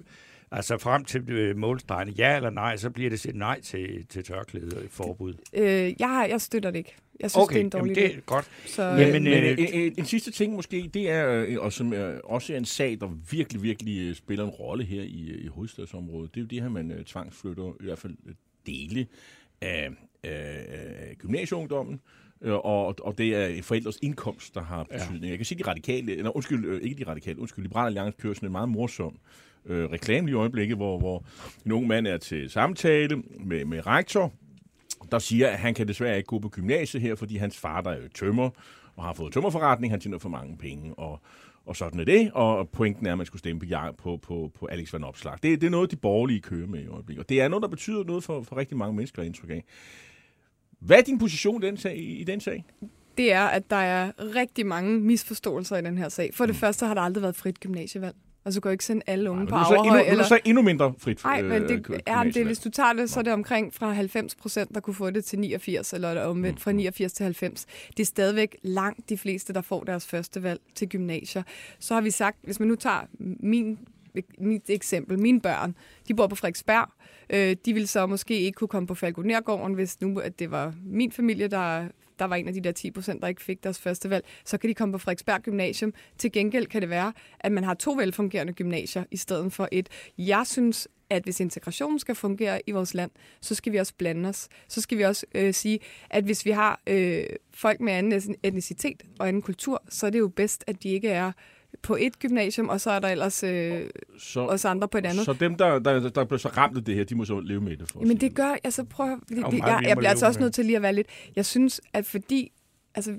[0.52, 4.24] Altså frem til øh, målstregen, ja eller nej, så bliver det et nej til, til
[4.24, 5.34] tørklæde forbud.
[5.54, 6.96] Øh, jeg, jeg støtter det ikke.
[7.20, 8.50] Jeg synes, Okay, det er en dårlig jamen, det er godt.
[8.66, 11.74] Så, Jamen, Men, men øh, en, en, en sidste ting måske, det er, øh, og
[11.74, 15.30] som er også er en sag, der virkelig, virkelig øh, spiller en rolle her i,
[15.30, 18.34] øh, i hovedstadsområdet, det er jo det her, man øh, tvangsflytter i hvert fald øh,
[18.66, 19.08] dele
[19.62, 19.90] af,
[20.24, 22.00] af, gymnasieungdommen,
[22.42, 25.24] øh, og, og det er forældres indkomst, der har betydning.
[25.24, 25.30] Ja.
[25.30, 28.34] Jeg kan sige, de radikale, eller undskyld, øh, ikke de radikale, undskyld, Liberale Alliance kører
[28.34, 29.20] sådan en meget morsom
[29.66, 31.24] øh, reklame i øjeblikket, hvor, hvor
[31.66, 34.34] en ung mand er til samtale med, med rektor,
[35.12, 37.92] der siger, at han kan desværre ikke gå på gymnasiet her, fordi hans far, der
[37.92, 38.50] er tømmer,
[38.96, 41.22] og har fået tømmerforretning, han tjener for mange penge, og,
[41.66, 42.32] og sådan er det.
[42.34, 45.34] Og pointen er, at man skulle stemme på, på, på, på Alex Van Opslag.
[45.44, 47.24] Det, det er noget, de borgerlige kører med i øjeblikket.
[47.24, 49.64] Og det er noget, der betyder noget for, for rigtig mange mennesker, indtryk af.
[50.80, 51.98] Hvad er din position i den sag?
[51.98, 52.66] I den sag?
[53.18, 56.30] det er, at der er rigtig mange misforståelser i den her sag.
[56.34, 56.60] For det Mm.
[56.60, 58.16] første har der aldrig været frit gymnasievalg.
[58.44, 60.02] Og så går ikke sende alle unge Men på er så endnu, Averhøj.
[60.02, 60.24] nu er Eller...
[60.24, 63.20] så endnu mindre frit Nej, men det, øh, er, det, hvis du tager det, så
[63.20, 66.62] er det omkring fra 90 procent, der kunne få det til 89, eller er omvendt
[66.62, 67.66] fra 89 til 90.
[67.90, 71.44] Det er stadigvæk langt de fleste, der får deres første valg til gymnasier.
[71.80, 73.02] Så har vi sagt, hvis man nu tager
[73.40, 73.80] min
[74.38, 75.76] mit eksempel, mine børn,
[76.08, 76.90] de bor på Frederiksberg.
[77.30, 80.74] Øh, de ville så måske ikke kunne komme på Falconergården, hvis nu at det var
[80.86, 81.88] min familie, der,
[82.20, 84.26] der var en af de der 10 procent, der ikke fik deres første valg.
[84.46, 85.94] Så kan de komme på Frederiksberg Gymnasium.
[86.18, 89.90] Til gengæld kan det være, at man har to velfungerende gymnasier i stedet for et.
[90.18, 94.30] Jeg synes, at hvis integrationen skal fungere i vores land, så skal vi også blande
[94.30, 94.48] os.
[94.68, 95.80] Så skal vi også øh, sige,
[96.10, 100.20] at hvis vi har øh, folk med anden etnicitet og anden kultur, så er det
[100.20, 101.32] jo bedst, at de ikke er
[101.82, 103.82] på et gymnasium, og så er der ellers øh,
[104.20, 105.26] så, os andre på et andet.
[105.26, 107.62] så dem, der, der, der bliver så ramt af det her, de må så leve
[107.62, 107.92] med det.
[107.92, 110.54] For Men det gør, altså prøv at, det, det, jeg, jeg bliver altså også nødt
[110.54, 112.52] til lige at være lidt, jeg synes, at fordi,
[112.96, 113.14] altså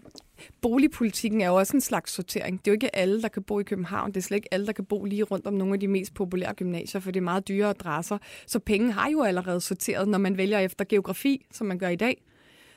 [0.60, 2.58] boligpolitikken er jo også en slags sortering.
[2.58, 4.08] Det er jo ikke alle, der kan bo i København.
[4.08, 6.14] Det er slet ikke alle, der kan bo lige rundt om nogle af de mest
[6.14, 8.18] populære gymnasier, for det er meget dyre adresser.
[8.46, 11.96] Så penge har jo allerede sorteret, når man vælger efter geografi, som man gør i
[11.96, 12.22] dag.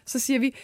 [0.06, 0.56] Så siger vi,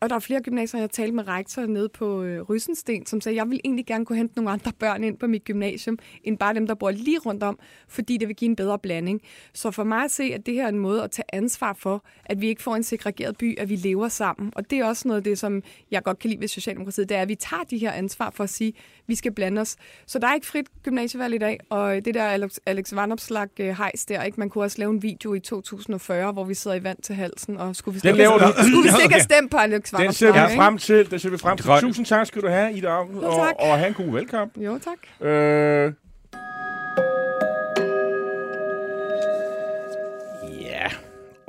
[0.00, 3.20] og der er flere gymnasier, jeg har talt med rektor nede på øh, Rysensten, som
[3.20, 6.38] sagde, jeg vil egentlig gerne kunne hente nogle andre børn ind på mit gymnasium, end
[6.38, 9.22] bare dem, der bor lige rundt om, fordi det vil give en bedre blanding.
[9.54, 12.04] Så for mig at se, at det her er en måde at tage ansvar for,
[12.24, 14.52] at vi ikke får en segregeret by, at vi lever sammen.
[14.56, 17.16] Og det er også noget af det, som jeg godt kan lide ved Socialdemokratiet, det
[17.16, 19.76] er, at vi tager de her ansvar for at sige, at vi skal blande os.
[20.06, 23.76] Så der er ikke frit gymnasievalg i dag, og det der Alex, Alex Vanopslag øh,
[23.76, 24.40] hejs der, ikke?
[24.40, 27.56] man kunne også lave en video i 2040, hvor vi sidder i vand til halsen,
[27.56, 28.52] og skulle vi laver du.
[28.68, 30.14] skulle vi ikke have stemt på Alex Den Vanopslag?
[30.14, 30.62] ser vi ikke?
[30.62, 31.10] frem til.
[31.10, 31.70] Den ser vi frem til.
[31.80, 33.54] Tusind tak skal du have, Ida Augen, Jo, og, tak.
[33.58, 34.52] og have en god velkamp.
[34.56, 35.28] Jo, tak.
[35.28, 35.92] Øh...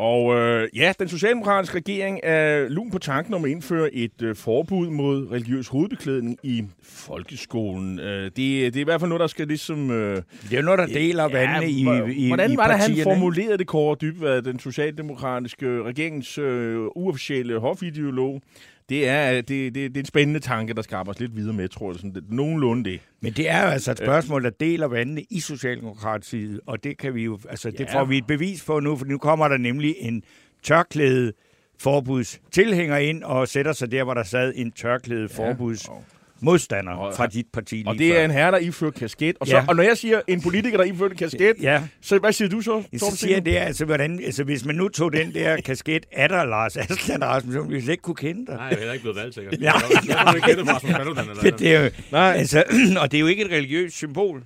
[0.01, 4.35] Og øh, ja, den socialdemokratiske regering er lun på tanken om at indføre et øh,
[4.35, 7.99] forbud mod religiøs hovedbeklædning i folkeskolen.
[7.99, 9.91] Øh, det, det er i hvert fald noget, der skal ligesom...
[9.91, 12.77] Øh, Det er jo noget, der deler vandene i, hvor- i, Hvordan i var det,
[12.77, 18.41] han formulerede det, Kåre Dybvad, den socialdemokratiske regeringens øh, uofficielle hofideolog?
[18.91, 21.67] Det er, det, det, det er en spændende tanke, der skal arbejdes lidt videre med,
[21.69, 21.95] tror jeg.
[21.95, 22.99] Sådan, det, nogenlunde det.
[23.21, 27.13] Men det er jo altså et spørgsmål, der deler vandene i Socialdemokratiet, og det kan
[27.15, 27.99] vi jo, altså det Ja.
[27.99, 30.23] får vi et bevis på nu, for nu kommer der nemlig en
[30.63, 31.33] tørklæde
[31.79, 36.03] forbuds tilhænger ind og sætter sig der, hvor der sad en tørklæde forbuds og-
[36.41, 38.19] modstander og- fra dit parti lige Og det før.
[38.19, 39.35] er en herre, der ifører kasket.
[39.39, 39.65] Og, så, Ja.
[39.67, 42.61] og når jeg siger en politiker, der ifører en kasket, Ja, så hvad siger du
[42.61, 42.83] så?
[42.97, 46.29] så siger jeg det, altså, hvordan, altså hvis man nu tog den der kasket af
[46.29, 48.55] dig, Lars Aslan Rasmussen, ville vi slet ikke kunne kende dig.
[48.55, 49.53] Nej, jeg er heller ikke blevet valgt, sikkert.
[49.61, 49.71] Ja.
[50.07, 52.33] Jeg har ikke kendt fra Rasmus Paludan eller Det, det er jo, Nej.
[52.37, 52.63] altså,
[53.01, 54.43] og det er jo ikke et religiøst symbol.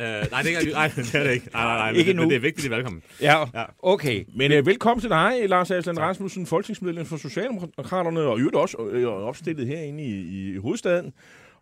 [0.00, 1.48] Øh, nej, det er, ikke- nej, det er det ikke.
[1.52, 1.98] Nej, nej, nej.
[1.98, 3.02] Ikke men, det er vigtigt i valgkampen.
[3.20, 3.64] Ja, Ja.
[3.78, 4.24] okay.
[4.36, 8.76] Men øh, velkommen til dig, Lars Aslan Rasmussen, folketingsmedlem for Socialdemokraterne, og i øvrigt også
[8.90, 11.12] øh, opstillet herinde i, i hovedstaden.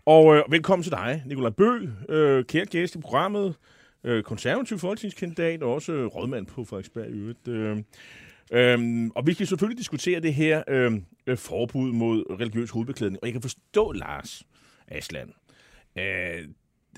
[0.06, 3.54] Og øh, velkommen til dig, Nikolaj Bøhl, øh, kære gæst i programmet,
[4.04, 7.48] øh, konservativ folketingskandidat og også øh, rådmand på Frederiksberg i øvrigt.
[7.48, 7.76] Øh,
[8.52, 10.92] Øhm, og vi skal selvfølgelig diskutere det her øh,
[11.26, 13.18] øh, forbud mod religiøs hovedbeklædning.
[13.22, 14.42] Og jeg kan forstå, Lars
[14.88, 15.32] Aslan,
[15.98, 16.42] øh, øh,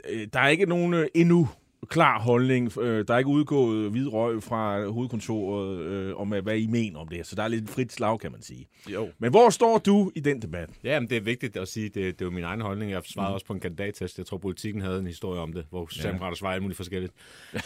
[0.09, 1.49] Øh, der er ikke nogen øh, endnu
[1.89, 2.79] klar holdning.
[2.79, 6.99] Øh, der er ikke udgået hvid røg fra hovedkontoret øh, om, øh, hvad I mener
[6.99, 7.25] om det her.
[7.25, 8.69] Så der er lidt frit slag, kan man sige.
[8.89, 9.09] Jo.
[9.19, 10.71] Men hvor står du i den debat?
[10.85, 12.91] Ja, men det er vigtigt at sige, det, det er jo min egen holdning.
[12.91, 13.35] Jeg svarede mm.
[13.35, 14.19] også på en kandidattest.
[14.19, 17.13] Jeg tror, politikken havde en historie om det, hvor Socialdemokrater svarer alt muligt forskelligt.
[17.55, 17.61] uh,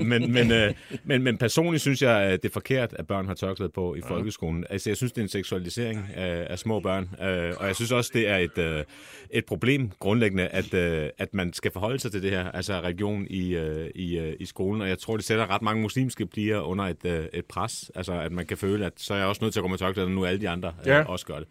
[0.10, 3.34] men, men, uh, men, men personligt synes jeg, at det er forkert, at børn har
[3.34, 4.64] tørklæde på i folkeskolen.
[4.70, 7.08] Altså, jeg synes, det er en seksualisering af, af små børn.
[7.12, 8.84] Uh, og jeg synes også, det er et, uh,
[9.30, 13.26] et problem grundlæggende, at, uh, at man skal forholde sig til det her, altså religion
[13.30, 14.82] i, uh, i, uh, i skolen.
[14.82, 17.90] Og jeg tror, det sætter ret mange muslimske piger under et, uh, et pres.
[17.94, 19.78] Altså, at man kan føle, at så er jeg også nødt til at gå med
[19.78, 20.96] tørklæde, når nu alle de andre Ja.
[20.96, 21.04] ja.
[21.04, 21.48] også gør det.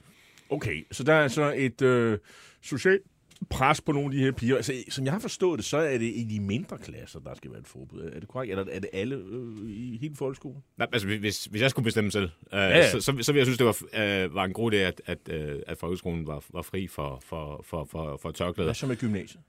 [0.50, 2.18] Okay, så der er så et øh,
[2.62, 3.00] social,
[3.50, 4.56] pres på nogle af de her piger.
[4.56, 7.52] Altså, som jeg har forstået det, så er det i de mindre klasser, der skal
[7.52, 8.02] være et forbud.
[8.02, 8.52] Er det korrekt?
[8.52, 10.64] Eller er det alle øh, i hele folkeskolen?
[10.78, 12.68] Nej, altså, hvis, hvis jeg skulle bestemme selv, øh, ja.
[12.68, 12.92] ja.
[12.92, 15.30] Så, så, så ville jeg synes, det var, øh, var en god idé, at, at,
[15.30, 18.68] øh, at folkeskolen var, var fri for, for, for, for, for tørklæder.
[18.68, 19.44] Hvad så med gymnasiet?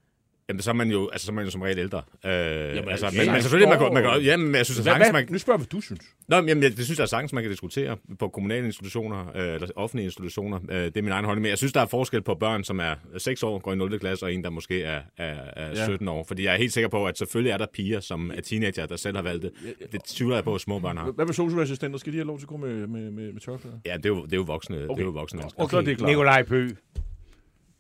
[0.50, 2.02] Jamen, så er man jo, altså, så er man jo som regel ældre.
[2.24, 4.78] Øh, jamen, altså, ja, men, men selvfølgelig, man kan, man kan, ja, men jeg synes,
[4.78, 6.00] at Hvad, sagtens, man, nu spørger jeg, hvad du synes.
[6.28, 9.54] Nå, men jamen, jeg, det synes jeg sagtens, man kan diskutere på kommunale institutioner, øh,
[9.54, 10.60] eller offentlige institutioner.
[10.70, 11.42] Øh, det er min egen holdning.
[11.42, 13.98] Men jeg synes, der er forskel på børn, som er 6 år, går i 0.
[13.98, 15.86] klasse, og en, der måske er, er, er Ja.
[15.86, 16.24] 17 år.
[16.28, 18.96] Fordi jeg er helt sikker på, at selvfølgelig er der piger, som er teenager, der
[18.96, 19.52] selv har valgt det.
[19.92, 21.10] Det tvivler jeg på, at små børn har.
[21.10, 21.98] Hvad med socialassistenter?
[21.98, 23.76] Skal de have lov til at gå med, med, med, med tørklæder?
[23.86, 24.88] Ja, det er jo, det er jo voksne, okay.
[24.88, 25.62] det er jo voksne mennesker.
[25.62, 26.08] Okay, så er det klart.
[26.10, 26.68] Nikolaj Bø,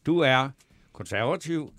[0.06, 0.48] du er
[0.92, 1.72] konservativ,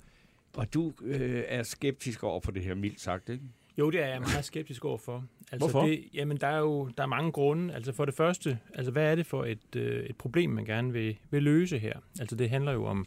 [0.58, 3.44] og du øh, er skeptisk over for det her, mildt sagt, ikke?
[3.78, 5.26] Jo, det er jeg meget skeptisk overfor.
[5.52, 5.88] Altså Hvorfor?
[5.88, 7.74] Det, jamen, der er jo der er mange grunde.
[7.74, 10.94] Altså for det første, altså hvad er det for et, øh, et problem, man gerne
[10.94, 12.00] vil, vil løse her?
[12.20, 13.06] Altså det handler jo om,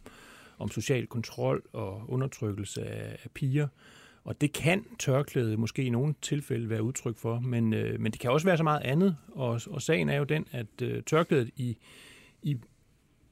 [0.58, 3.68] om social kontrol og undertrykkelse af, af piger.
[4.24, 8.20] Og det kan tørklæde måske i nogle tilfælde være udtryk for, men, øh, men det
[8.20, 9.16] kan også være så meget andet.
[9.32, 11.76] Og, og sagen er jo den, at øh, tørklædet i,
[12.42, 12.56] i,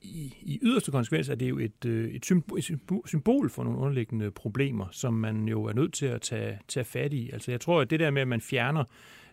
[0.02, 3.64] i, i yderste konsekvens er det jo et, øh, et symbol, et symbol- symbol for
[3.64, 7.30] nogle underliggende problemer, som man jo er nødt til at tage, tage fat i.
[7.32, 8.84] Altså jeg tror, at det der med, at man fjerner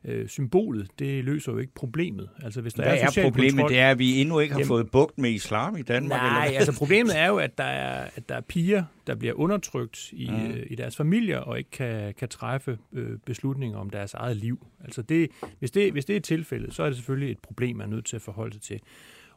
[0.05, 2.29] øh, symbolet, det løser jo ikke problemet.
[2.43, 3.51] Altså hvis der Hvad er, er problemet?
[3.53, 6.21] kontrol, Det er, at vi endnu ikke har Jamen- fået bugt med islam i Danmark.
[6.21, 6.59] Nej, eller?
[6.59, 10.29] altså problemet er jo, at der er, at der er piger, der bliver undertrykt i,
[10.29, 10.35] Mm.
[10.51, 14.67] øh, i deres familier og ikke kan, kan træffe øh, beslutninger om deres eget liv.
[14.83, 15.29] Altså det,
[15.59, 18.05] hvis, det, hvis det er tilfældet, så er det selvfølgelig et problem, man er nødt
[18.05, 18.79] til at forholde sig til.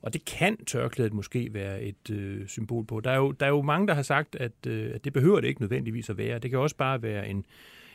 [0.03, 3.01] Og det kan tørklædet måske være et øh, symbol på.
[3.01, 5.41] Der er, jo, der er jo mange, der har sagt, at, øh, at det behøver
[5.41, 6.39] det ikke nødvendigvis at være.
[6.39, 7.45] Det kan også bare være en,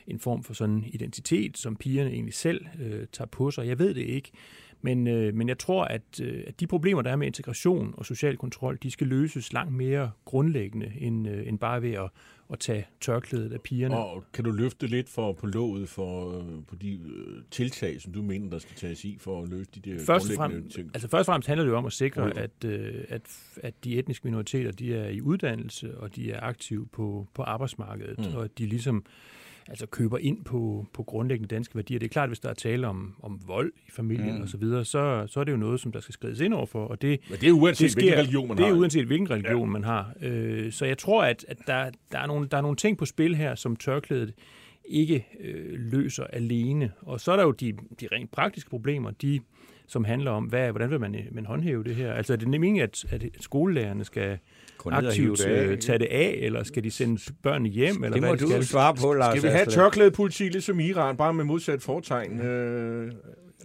[0.07, 3.67] en form for sådan identitet, som pigerne egentlig selv øh, tager på sig.
[3.67, 4.31] Jeg ved det ikke.
[4.81, 8.05] Men, øh, men jeg tror, at, øh, at de problemer, der er med integration og
[8.05, 12.09] social kontrol, de skal løses langt mere grundlæggende, end, øh, end bare ved at,
[12.51, 13.97] at tage tørklædet af pigerne.
[13.97, 18.13] Og kan du løfte lidt for på låget for, øh, på de øh, tiltag, som
[18.13, 20.89] du mener, der skal tages i for at løse de der Først grundlæggende fremmest, ting?
[20.93, 22.41] altså først og fremmest handler det jo om at sikre, Okay.
[22.41, 23.21] at, øh, at,
[23.63, 28.17] at de etniske minoriteter de er i uddannelse, og de er aktive på, på arbejdsmarkedet,
[28.19, 28.35] Mm.
[28.35, 29.05] og at de ligesom
[29.69, 31.99] altså køber ind på, på grundlæggende danske værdier.
[31.99, 34.41] Det er klart, at hvis der er tale om, om vold i familien Mm.
[34.43, 37.01] osv., så, så er det jo noget, som der skal skrides ind over for, og
[37.01, 38.73] det, Men det er uanset, det sker, hvilken religion man det har.
[38.73, 39.71] er uanset hvilken religion ja.
[39.71, 40.11] man har.
[40.21, 43.05] Øh, så jeg tror, at, at der, der, er nogle, der er nogle ting på
[43.05, 44.33] spil her, som tørklædet
[44.85, 46.91] ikke øh, løser alene.
[47.01, 49.39] Og så er der jo de, de rent praktiske problemer, de
[49.87, 52.13] som handler om, hvad, hvordan vil man, man håndhæve det her?
[52.13, 54.37] Altså er det meningen, at, at skolelærerne skal
[54.77, 57.95] Gå aktivt det af, øh, tage det af, eller skal de sende børnene hjem?
[58.03, 58.63] Eller Det hvad må de du skal?
[58.65, 59.83] svare på, Lars Skal vi have et Aslan.
[59.83, 62.39] tørklædepoliti ligesom Iran, bare med modsat foretegn?
[62.41, 63.11] Øh,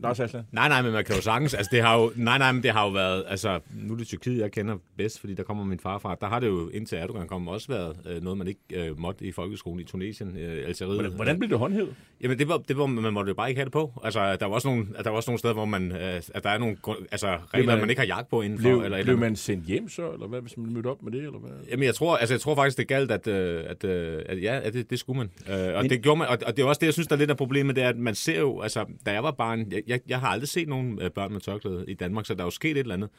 [0.01, 0.43] Lars Aslan?
[0.53, 2.71] Nej, nej, men man kan jo sagtens, altså det har jo, nej, nej, men det
[2.71, 5.79] har jo været, altså nu er det Tyrkiet, jeg kender bedst, fordi der kommer min
[5.81, 6.17] far fra.
[6.21, 9.25] Der har det jo indtil Erdogan kom også været øh, noget, man ikke øh, måtte
[9.25, 10.95] i folkeskolen i Tunesien, øh, Algeriet.
[10.95, 11.95] Hvordan, hvordan blev det håndhævet?
[12.21, 13.93] Jamen, det var, det var, man måtte jo bare ikke have det på.
[14.05, 16.51] Altså, der var også nogle, der var også nogle steder, hvor man, øh, at der
[16.51, 16.77] er nogle
[17.13, 18.63] altså, regler, man- man, ikke har jagt på indenfor.
[18.63, 21.13] Blev, eller, eller blev man sendt hjem så, eller hvad, hvis man mødte op med
[21.13, 21.19] det?
[21.19, 21.51] Eller hvad?
[21.71, 24.61] Jamen, jeg tror, altså, jeg tror faktisk, det galt, at, øh, at, øh, at ja,
[24.63, 25.59] at det, det skulle man.
[25.69, 27.19] Øh, og, det gjorde man og, og det er også det, jeg synes, der er
[27.19, 29.82] lidt af problemet, det er, at man ser jo, altså, da jeg var barn, jeg,
[29.83, 32.41] Øh, jeg, jeg har aldrig set nogen øh, børn med tørklæde i Danmark, så der
[32.41, 33.11] er jo sket et eller andet.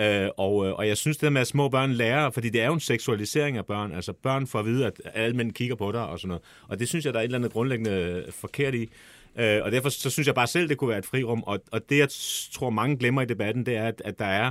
[0.00, 2.60] Øh, og, øh, og jeg synes det der med, at små børn lærer, fordi det
[2.60, 5.74] er jo en seksualisering af børn, altså børn får at vide, at alle mænd kigger
[5.74, 6.42] på dig og sådan noget.
[6.68, 8.88] Og det synes jeg, der er et eller andet grundlæggende forkert i.
[9.36, 11.42] Øh, og derfor så synes jeg bare selv, det kunne være et frirum.
[11.46, 12.08] Og, og det, jeg
[12.52, 14.50] tror, mange glemmer i debatten, det er, at, at der er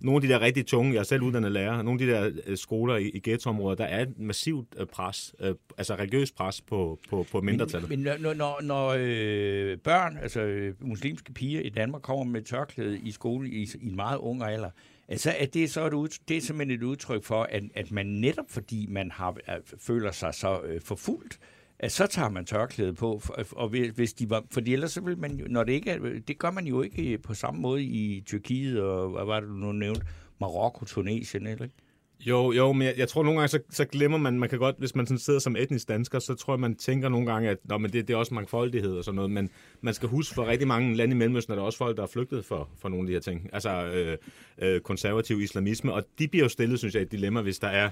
[0.00, 2.42] nogle af de der rigtig tunge, jeg er selv uddannet lærer, nogle af de der
[2.46, 6.60] øh, skoler i, i ghettoområder, der er et massivt øh, pres, øh, altså religiøst pres
[6.60, 7.88] på, på, på mindretallet.
[7.88, 12.42] Men, men når, når, når øh, børn, altså øh, muslimske piger i Danmark, kommer med
[12.42, 14.70] tørklæde i skole i, i en meget ung alder,
[15.08, 18.06] altså er det så et ud, det er simpelthen et udtryk for, at, at man
[18.06, 21.38] netop fordi man har, er, føler sig så øh, forfulgt,
[21.80, 25.36] at så tager man tørklæde på, og hvis de var, fordi ellers så vil man
[25.36, 28.82] jo, når det ikke er, det gør man jo ikke på samme måde i Tyrkiet,
[28.82, 30.02] og hvad var det, du nu nævnte,
[30.40, 31.76] Marokko, Tunesien, eller ikke?
[32.20, 34.76] Jo, jo, men jeg, jeg tror nogle gange, så, så glemmer man, man kan godt,
[34.78, 37.58] hvis man sådan sidder som etnisk dansker, så tror jeg, man tænker nogle gange, at
[37.64, 40.46] Nå, men det, det er også mangfoldighed og sådan noget, men man skal huske, for
[40.46, 43.02] rigtig mange lande i Mellemøsten er der også folk, der er flygtet for, for nogle
[43.02, 43.50] af de her ting.
[43.52, 44.18] Altså øh,
[44.58, 47.90] øh, konservativ islamisme, og de bliver jo stillet, synes jeg, et dilemma, hvis der er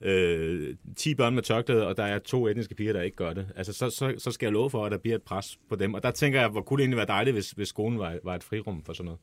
[0.00, 3.46] øh, 10 børn med tørklæde, og der er to etniske piger, der ikke gør det.
[3.56, 5.94] Altså, så, så, så skal jeg love for, at der bliver et pres på dem.
[5.94, 8.34] Og der tænker jeg, hvor kunne det egentlig være dejligt, hvis, hvis skolen var, var
[8.34, 9.20] et frirum for sådan noget.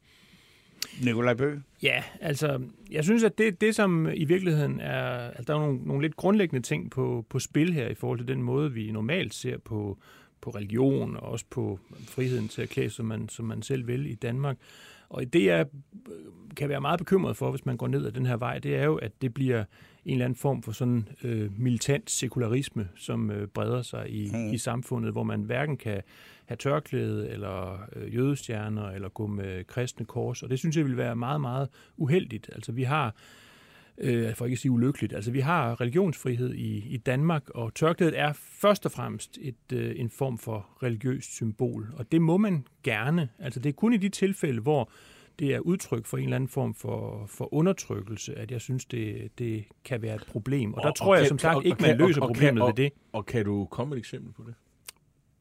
[1.04, 1.56] Nikolaj Bø?
[1.84, 5.80] Ja, altså, jeg synes, at det, det som i virkeligheden er, altså, der er nogle,
[5.86, 9.34] nogle lidt grundlæggende ting på, på spil her i forhold til den måde, vi normalt
[9.34, 9.98] ser på,
[10.42, 14.06] på religion og også på friheden til at klæde, som man, som man selv vil
[14.06, 14.58] i Danmark.
[15.10, 15.66] Og det jeg
[16.58, 18.86] kan være meget bekymret for, hvis man går ned ad den her vej, det er
[18.86, 19.64] jo, at det bliver
[20.06, 24.54] en eller anden form for sådan øh, militant sekularisme, som øh, breder sig i, mm.
[24.54, 26.02] i samfundet, hvor man hverken kan
[26.46, 30.44] have tørklæde eller øh, jødestjerner eller gå med kristne kors.
[30.44, 32.50] Og det synes jeg vil være meget, meget uheldigt.
[32.56, 33.14] Altså vi har øh,
[34.36, 35.14] for ikke at sige ulykkeligt.
[35.14, 39.94] Altså, vi har religionsfrihed i, i Danmark, og tørklædet er først og fremmest et, øh,
[39.96, 43.30] en form for religiøst symbol, og det må man gerne.
[43.40, 44.92] Altså, det er kun i de tilfælde, hvor
[45.40, 49.32] det er udtryk for en eller anden form for, for undertrykkelse, at jeg synes, det,
[49.40, 50.74] det kan være et problem.
[50.74, 52.64] Og, og der tror og jeg kan, som sagt og, ikke, man løser og, problemet
[52.64, 52.92] og, ved det.
[53.14, 54.54] Og kan du komme et eksempel på det?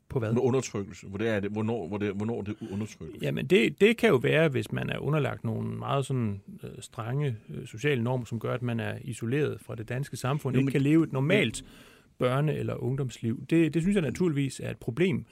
[0.09, 0.33] På hvad?
[0.33, 1.07] Med undertrykkelse.
[1.07, 3.25] Hvor det er det, hvornår, hvor det, hvornår det undertrykkelse?
[3.27, 7.37] Jamen, det, det kan jo være, hvis man er underlagt nogle meget sådan øh, strenge
[7.55, 10.68] øh, sociale normer, som gør, at man er isoleret fra det danske samfund, jo, men,
[10.68, 11.64] ikke kan leve et normalt
[12.23, 13.47] børne- eller ungdomsliv.
[13.51, 15.25] Det, det synes jeg naturligvis er et problem.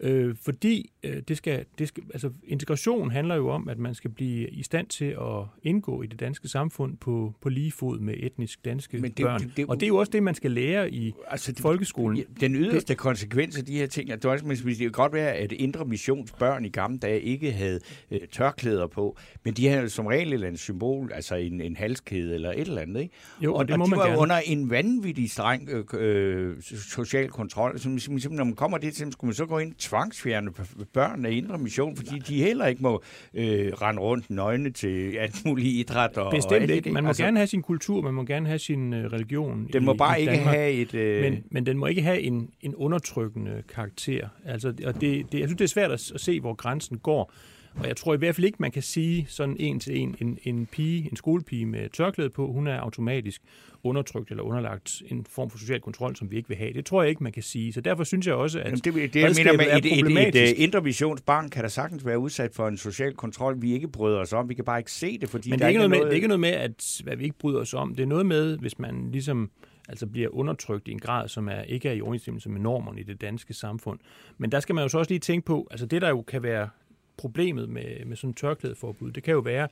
[0.00, 4.10] Øh, fordi øh, det skal, det skal, altså integration handler jo om, at man skal
[4.10, 8.14] blive i stand til at indgå i det danske samfund på, på lige fod med
[8.16, 9.40] etnisk danske Men det, børn.
[9.40, 12.24] Det, det, og det er jo også det, man skal lære i altså, det, folkeskolen.
[12.40, 15.32] Den yderste det, konsekvens af de her ting, at det, også, det kan godt være,
[15.32, 17.80] at indre missionsbørn i gamle dage ikke havde
[18.10, 21.76] øh, tørklæder på, men de havde som regel et eller andet symbol, altså en, en
[21.76, 23.00] halskæde eller et eller andet.
[23.00, 23.14] Ikke?
[23.40, 24.18] Jo, og, og det må og de man var gerne.
[24.18, 27.78] under en vanvittig streng øh, øh, social kontrol.
[27.78, 30.50] Så, så, når man kommer det til, skulle man så gå ind tvangsfjerne
[30.92, 33.02] børn af indre mission, fordi de heller ikke må
[33.34, 36.16] øh, rende rundt nøgne til alt muligt idræt.
[36.16, 36.92] Og, Bestemt og ikke.
[36.92, 39.84] Man må altså, gerne have sin kultur, man må gerne have sin øh, religion Den
[39.84, 40.94] må i, bare i ikke Danmark, have et...
[40.94, 41.22] Øh...
[41.22, 44.28] Men, men den må ikke have en, en undertrykkende karakter.
[44.44, 47.32] Altså, og det, det, jeg synes, det er svært at, at se, hvor grænsen går.
[47.78, 50.38] Og jeg tror i hvert fald ikke, man kan sige sådan en til en, en,
[50.42, 53.42] en pige, en skolepige med tørklæde på, hun er automatisk
[53.82, 56.72] undertrykt eller underlagt en form for social kontrol, som vi ikke vil have.
[56.72, 57.72] Det tror jeg ikke, man kan sige.
[57.72, 60.50] Så derfor synes jeg også, at Jamen det, det jeg mener med, et, et, et,
[60.50, 64.32] et intervisionsbarn kan da sagtens være udsat for en social kontrol, vi ikke bryder os
[64.32, 64.48] om.
[64.48, 66.10] Vi kan bare ikke se det, fordi Men det er, ikke noget noget med, med,
[66.10, 67.94] det er ikke noget med, at hvad vi ikke bryder os om.
[67.94, 69.50] Det er noget med, hvis man ligesom
[69.88, 73.02] altså bliver undertrykt i en grad, som er, ikke er i overensstemmelse med normerne i
[73.02, 73.98] det danske samfund.
[74.38, 76.42] Men der skal man jo så også lige tænke på, altså det der jo kan
[76.42, 76.68] være
[77.16, 79.68] problemet med, med sådan en tørklædeforbud, det kan jo være,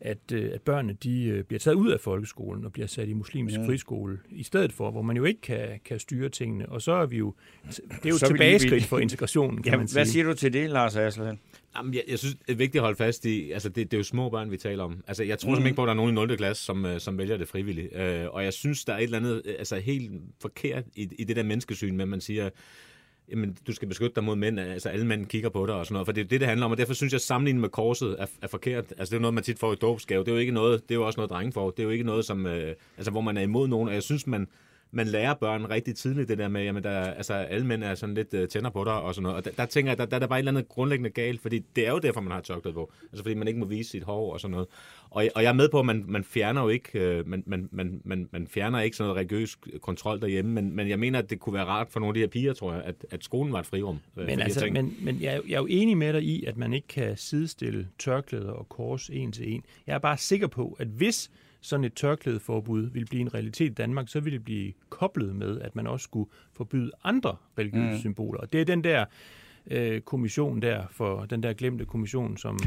[0.00, 3.12] at, øh, at børnene de øh, bliver taget ud af folkeskolen og bliver sat i
[3.12, 3.66] muslimsk Ja.
[3.66, 6.68] friskole i stedet for, hvor man jo ikke kan, kan styre tingene.
[6.68, 7.34] Og så er vi jo,
[7.66, 8.86] det er jo Så vi tilbageskridt vildt.
[8.86, 9.96] for integrationen, kan Jamen, man sige.
[9.98, 11.38] hvad siger du til det, Lars Aslan?
[11.76, 13.98] Jamen, jeg, jeg synes, det er vigtigt at holde fast i, altså det, det er
[13.98, 15.02] jo små børn, vi taler om.
[15.06, 15.54] Altså, jeg tror Mhm.
[15.56, 16.36] simpelthen ikke på, at der er nogen i 0.
[16.36, 17.96] klasse, som, øh, som vælger det frivilligt.
[17.96, 21.36] Øh, og jeg synes, der er et eller andet altså, helt forkert i, i det
[21.36, 22.50] der menneskesyn, med at man siger,
[23.30, 25.94] jamen, du skal beskytte dig mod mænd, altså alle mænd kigger på dig og sådan
[25.94, 27.68] noget, for det er det, det handler om, og derfor synes jeg, at sammenligningen med
[27.68, 28.84] korset er, er forkert.
[28.98, 30.24] Altså, det er noget, man tit får i dåbsgave.
[30.24, 31.70] Det er jo ikke noget, det er jo også noget, drenge får.
[31.70, 34.02] Det er jo ikke noget, som, øh, altså, hvor man er imod nogen, og jeg
[34.02, 34.48] synes, man,
[34.90, 38.14] man lærer børn rigtig tidligt det der med, jamen der, altså alle mænd er sådan
[38.14, 39.36] lidt uh, tænder på dig og sådan noget.
[39.36, 41.40] Og der, der tænker jeg, der, der er der bare et eller andet grundlæggende galt,
[41.40, 42.92] fordi det er jo derfor, man har tørklæde på.
[43.12, 44.66] Altså fordi man ikke må vise sit hår og sådan noget.
[45.10, 47.42] Og, jeg- og jeg er med på, at man, man fjerner jo ikke, øh, man,
[47.46, 51.18] man, man, man, man fjerner ikke sådan noget religiøs kontrol derhjemme, men, men jeg mener,
[51.18, 53.24] at det kunne være rart for nogle af de her piger, tror jeg, at, at
[53.24, 53.98] skolen var et frirum.
[54.16, 56.44] de Men, altså, men, men jeg, er jo- jeg er jo enig med dig i,
[56.44, 59.62] at man ikke kan sidestille tørklæder og kors en til en.
[59.86, 61.30] Jeg er bare sikker på, at hvis
[61.66, 65.60] sådan et tørklædeforbud ville blive en realitet i Danmark, så ville det blive koblet med,
[65.60, 67.98] at man også skulle forbyde andre religiøse mm.
[67.98, 68.40] symboler.
[68.40, 69.04] Og det er den der
[69.70, 72.58] øh, kommission der, for den der glemte kommission, som,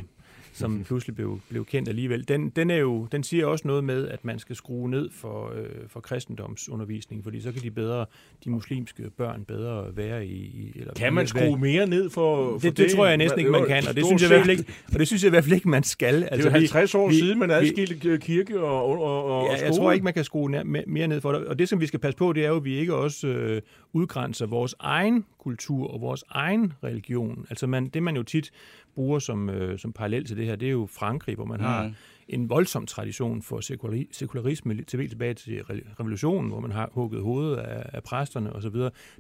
[0.53, 4.07] som pludselig blev, blev kendt alligevel, den, den, er jo, den siger også noget med,
[4.07, 8.05] at man skal skrue ned for, øh, for kristendomsundervisning, fordi så kan de bedre,
[8.43, 10.33] de muslimske børn bedre være i...
[10.35, 13.51] i eller Kan man skrue mere ned for, for det, det, tror jeg næsten ikke,
[13.51, 15.29] man kan, og det synes jeg i hvert fald ikke, og det synes jeg i
[15.29, 16.21] hvert fald ikke, man skal.
[16.21, 19.51] Det er jo 50 år vi- siden, man adskilte kirke og, og, og, og Ja,
[19.51, 19.73] jeg skole.
[19.75, 21.45] tror ikke, man kan skrue mere ned for det.
[21.47, 23.61] Og det, som vi skal passe på, det er jo, at vi ikke også øh,
[23.93, 27.45] udgrænser vores egen kultur og vores egen religion.
[27.49, 28.51] Altså man, det, man jo tit
[28.95, 31.83] bruger som, øh, som parallel til det her, det er jo Frankrig, hvor man har
[31.87, 31.93] Mm.
[32.27, 36.89] en voldsom tradition for sekulari- sekularisme, lidt til tilbage til re- revolutionen, hvor man har
[36.93, 38.75] hugget hovedet af, af præsterne osv.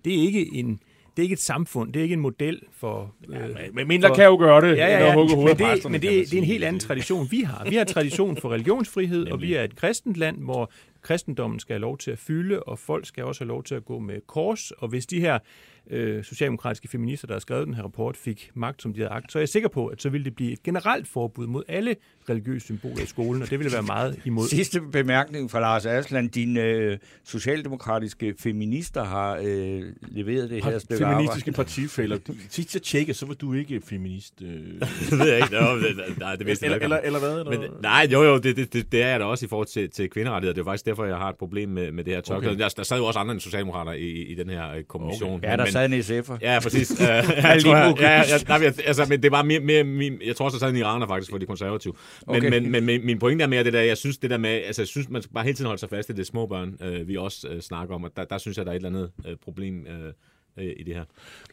[0.05, 0.79] Det er ikke en
[1.17, 3.13] det er ikke et samfund, det er ikke en model for...
[3.29, 3.39] Øh,
[3.73, 5.13] Men mindre kan jo gøre det, Ja, ja, ja.
[5.13, 7.65] hugge hovedet Men, det, men det, det er en helt anden tradition, vi har.
[7.69, 11.81] Vi har tradition for religionsfrihed, og vi er et kristent land, hvor kristendommen skal have
[11.81, 14.71] lov til at fylde, og folk skal også have lov til at gå med kors.
[14.71, 15.39] Og hvis de her
[15.89, 19.31] øh, socialdemokratiske feminister, der har skrevet den her rapport, fik magt, som de havde agt,
[19.31, 21.95] så er jeg sikker på, at så ville det blive et generelt forbud mod alle
[22.29, 24.47] religiøse symboler i skolen, og det ville være meget imod.
[24.47, 26.27] Sidste bemærkning fra Lars Aslan.
[26.27, 32.17] Dine øh, socialdemokratiske feminister har øh, leveret det her stykke Feministiske partifælder.
[32.49, 34.33] Sidst jeg tjekkede, så var du ikke feminist.
[34.41, 34.49] Øh.
[35.09, 35.51] det ved jeg ikke.
[35.51, 37.05] Nå, det, nej, det vidste jeg eller, ikke.
[37.05, 37.43] eller, eller hvad?
[37.43, 37.81] Men, Eller?
[37.81, 40.09] nej, jo jo, det, det, det, det er jeg da også i forhold til, til
[40.09, 40.53] kvinderettigheder.
[40.53, 42.51] Det er faktisk derfor, jeg har et problem med, med det her tørklæde.
[42.51, 42.55] Okay.
[42.55, 42.63] Okay.
[42.63, 45.41] Der, der sad jo også andre end socialdemokrater i, i den her øh, kommission.
[45.43, 46.37] Ja, der men, taget en SF'er.
[46.41, 46.91] Ja, præcis.
[46.91, 50.21] Uh, jeg, tror, jeg, ja, ja, nej, jeg, altså, men det var mere, mere min,
[50.25, 51.93] jeg tror også, at taget en iraner faktisk for de konservative.
[52.27, 52.49] Men, Okay.
[52.49, 54.81] men, men, men, min pointe er mere det der, jeg synes det der med, altså
[54.81, 57.07] jeg synes, man skal bare hele tiden holde sig fast i det små børn, øh,
[57.07, 59.11] vi også øh, snakker om, og der, der synes jeg, der er et eller andet
[59.27, 60.13] øh, problem øh,
[60.59, 61.03] øh, i det her.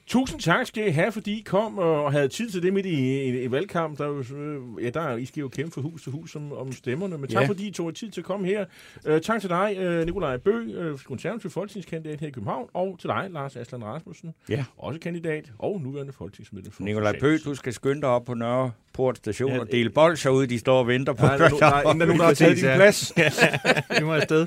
[0.07, 3.22] Tusind tak skal I have, fordi I kom og havde tid til det midt i,
[3.22, 3.99] i, i valgkamp.
[3.99, 6.37] Der, er jo, øh, ja, der er, I skal jo kæmpe for hus til hus
[6.37, 7.18] om, om stemmerne.
[7.18, 7.49] Men tak Ja.
[7.49, 8.64] fordi I tog tid til at komme her.
[9.11, 12.68] Uh, tak til dig, uh, Nikolaj Bø, uh, konservativ folketingskandidat her i København.
[12.74, 14.64] Og til dig, Lars Aslan Rasmussen, Ja.
[14.78, 16.72] også kandidat og nuværende folketingsmedlem.
[16.72, 17.45] for Nikolaj Socialdemokratiet.
[17.51, 20.59] du skal skynde dig op på Nørre Port Station Ja, og dele bolcher ud, de
[20.59, 21.51] står og venter på Der er, der, er,
[21.83, 23.12] der er nogen, der har taget din plads.
[23.99, 24.47] Vi må afsted.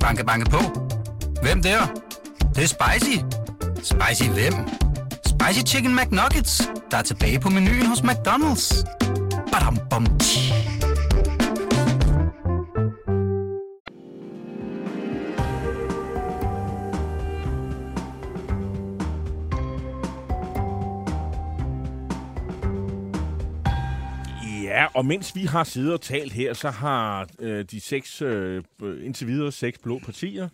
[0.00, 0.58] Banke, banke på.
[1.42, 1.80] Hvem der?
[2.54, 3.16] Det, er spicy.
[3.76, 4.54] Spicy hvem?
[5.26, 8.84] Spicy Chicken McNuggets, der er tilbage på menuen hos McDonald's.
[9.52, 10.52] Badum, bom, tji.
[24.64, 28.62] Ja, og mens vi har siddet og talt her, så har øh, de seks, øh,
[29.02, 30.48] indtil videre seks blå partier,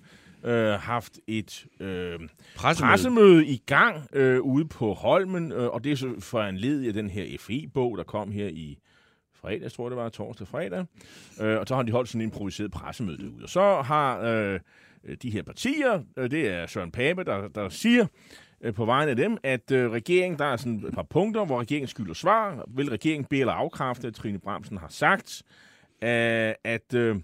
[0.44, 2.18] øh, haft et øh,
[2.56, 2.90] Pressemøde.
[2.90, 6.86] pressemøde i gang øh, ude på Holmen, øh, og det er så for en led
[6.86, 8.78] af den her FI-bog, der kom her i
[9.34, 10.86] fredags, tror jeg det var, torsdag fredag.
[11.40, 13.42] Øh, og så har de holdt sådan en improviseret pressemøde derude.
[13.42, 14.60] Og så har øh,
[15.22, 18.06] de her partier, øh, det er Søren Pape, der, der siger
[18.60, 21.60] øh, på vegne af dem, at øh, regeringen, der er sådan et par punkter, hvor
[21.60, 22.64] regeringen skylder svar.
[22.76, 25.42] Vil regeringen bede eller afkræfte, at Trine Bramsen har sagt,
[26.02, 26.94] øh, at...
[26.94, 27.16] Øh,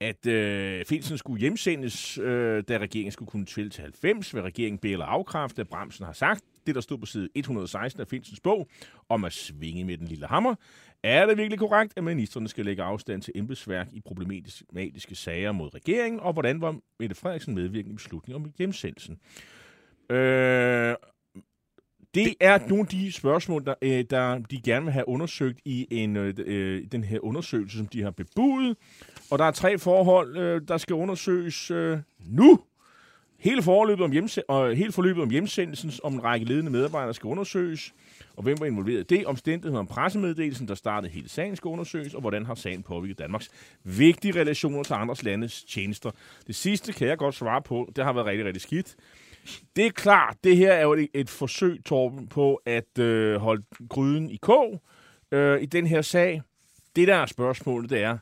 [0.00, 4.78] at øh, Finsen skulle hjemsendes, øh, da regeringen skulle kunne tælle til 90, vil regeringen
[4.78, 8.40] bede eller afkræfte, at Bremsen har sagt, det der stod på side 116 af Finsens
[8.40, 8.68] bog,
[9.08, 10.54] om at svinge med den lille hammer.
[11.02, 15.74] Er det virkelig korrekt, at ministerne skal lægge afstand til embedsværk i problematiske sager mod
[15.74, 19.18] regeringen, og hvordan var Mette Frederiksen medvirkende i beslutningen om hjemsendelsen?
[20.10, 20.94] Øh,
[22.14, 25.86] det er nogle af de spørgsmål, der, øh, der de gerne vil have undersøgt i
[25.90, 28.76] en, øh, øh, den her undersøgelse, som de har bebudet.
[29.30, 32.60] Og der er tre forhold, øh, der skal undersøges øh, nu.
[33.38, 37.28] Hele, forløbet om hjemse- og hele forløbet om hjemsendelsen, om en række ledende medarbejdere skal
[37.28, 37.94] undersøges,
[38.36, 39.26] og hvem var involveret i det.
[39.26, 43.50] Omstændigheder om pressemeddelelsen, der startede hele sagen, skal undersøges, og hvordan har sagen påvirket Danmarks
[43.84, 46.10] vigtige relationer til andres landes tjenester.
[46.46, 47.92] Det sidste kan jeg godt svare på.
[47.96, 48.96] Det har været rigtig, rigtig skidt.
[49.76, 53.62] Det er klart, det her er jo et, et forsøg, Torben, på at øh, holde
[53.88, 54.82] gryden i kog
[55.32, 56.42] øh, i den her sag.
[56.96, 58.18] Det der er spørgsmålet, det er,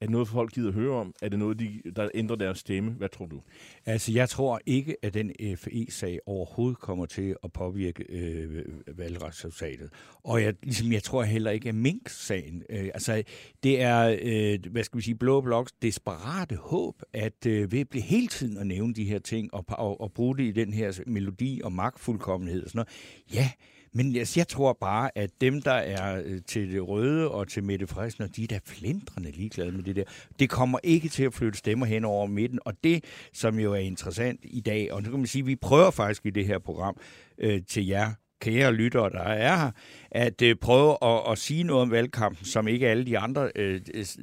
[0.00, 1.14] er det noget, folk gider høre om?
[1.22, 2.90] Er det noget, de, der ændrer deres stemme?
[2.90, 3.40] Hvad tror du?
[3.86, 8.64] Altså, jeg tror ikke, at den FE-sag overhovedet kommer til at påvirke øh,
[8.98, 9.90] valgretsresultatet.
[10.24, 13.22] Og jeg, ligesom, jeg tror heller ikke, at Mink-sagen, øh, altså,
[13.62, 17.88] det er, øh, hvad skal vi sige, Blå Bloks desperate håb, at øh, ved at
[17.88, 20.72] blive hele tiden at nævne de her ting, og, og, og bruge det i den
[20.72, 23.34] her melodi og magtfuldkommenhed og sådan noget.
[23.34, 23.50] Ja,
[23.92, 27.64] men altså, jeg tror bare, at dem, der er øh, til det røde og til
[27.64, 30.04] Mette Frederiksen, de er da flindrende ligeglade med det der.
[30.38, 33.78] Det kommer ikke til at flytte stemmer hen over midten, og det, som jo er
[33.78, 36.58] interessant i dag, og nu kan man sige, at vi prøver faktisk i det her
[36.58, 36.96] program
[37.38, 39.70] øh, til jer, kære lyttere, der er her,
[40.10, 43.80] at øh, prøve at, at sige noget om valgkampen, som ikke alle de andre øh,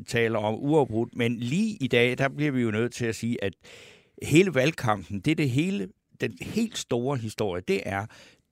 [0.07, 1.15] taler om uafbrudt.
[1.15, 3.53] Men lige i dag, der bliver vi jo nødt til at sige, at
[4.23, 5.87] hele valgkampen, det er det hele,
[6.21, 8.05] den helt store historie, det er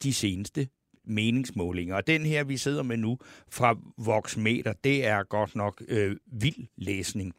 [0.04, 0.68] de seneste
[1.08, 1.96] meningsmålinger.
[1.96, 3.18] Og den her, vi sidder med nu
[3.50, 7.34] fra Voxmeter, det er godt nok øh, vild læsning.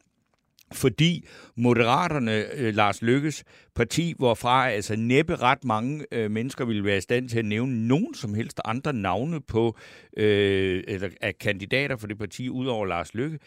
[0.73, 3.43] Fordi Moderaterne, øh, Lars Lykkes
[3.75, 7.87] parti, hvorfra altså næppe ret mange øh, mennesker ville være i stand til at nævne
[7.87, 9.77] nogen som helst andre navne på
[10.17, 13.39] øh, eller af kandidater for det parti, udover Lars Lykke,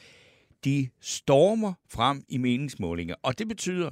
[0.64, 3.14] de stormer frem i meningsmålinger.
[3.22, 3.90] Og det betyder,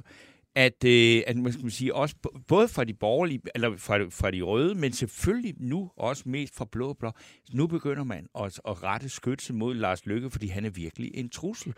[0.55, 2.15] at, øh, at man skal sige, også
[2.47, 6.65] både fra de borgerlige, eller fra, fra de røde, men selvfølgelig nu også mest fra
[6.71, 7.11] blå blå,
[7.53, 11.29] nu begynder man at, at rette skytse mod Lars Lykke, fordi han er virkelig en
[11.29, 11.73] trussel.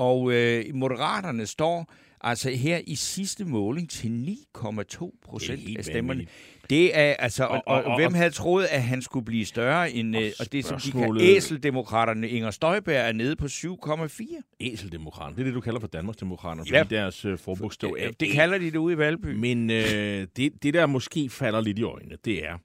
[0.00, 6.08] Og øh, Moderaterne står altså her i sidste måling til 9,2 procent af stemmerne.
[6.08, 6.30] vanvittigt.
[6.70, 9.24] Det er altså, og, Og- og, og- og, og- hvem havde troet, at han skulle
[9.24, 13.46] blive større end, øh, og det som de kan, æseldemokraterne Inger Støjberg er nede på
[13.48, 14.56] 7,4.
[14.60, 15.36] Æseldemokraterne.
[15.36, 16.82] Det er det, du kalder for Danmarksdemokraterne, Ja.
[16.82, 19.26] fordi deres øh, forbogstav er Det kalder de det ude i Valby.
[19.26, 22.58] Men øh, det, det, der måske falder lidt i øjnene, det er,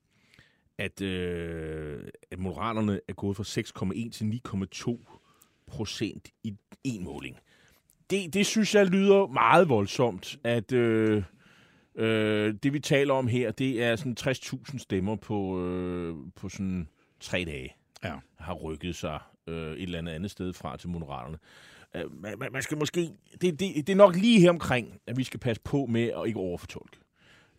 [0.78, 2.00] at, øh,
[2.32, 5.22] at Moderaterne er gået fra 6,1 til 9,2
[5.68, 6.54] procent i
[6.84, 7.38] en måling.
[8.10, 11.24] Det, det synes jeg lyder meget voldsomt, at øh,
[11.96, 16.88] øh, det vi taler om her, det er sådan 60.000 stemmer på, øh, på sådan
[17.20, 18.14] tre dage, Ja.
[18.40, 21.38] har rykket sig øh, et eller andet andet sted fra til Moderaterne.
[21.96, 23.10] Øh, man, man- skal måske...
[23.42, 26.28] Det, det, det er nok lige her omkring, at vi skal passe på med at
[26.28, 26.98] ikke overfortolke.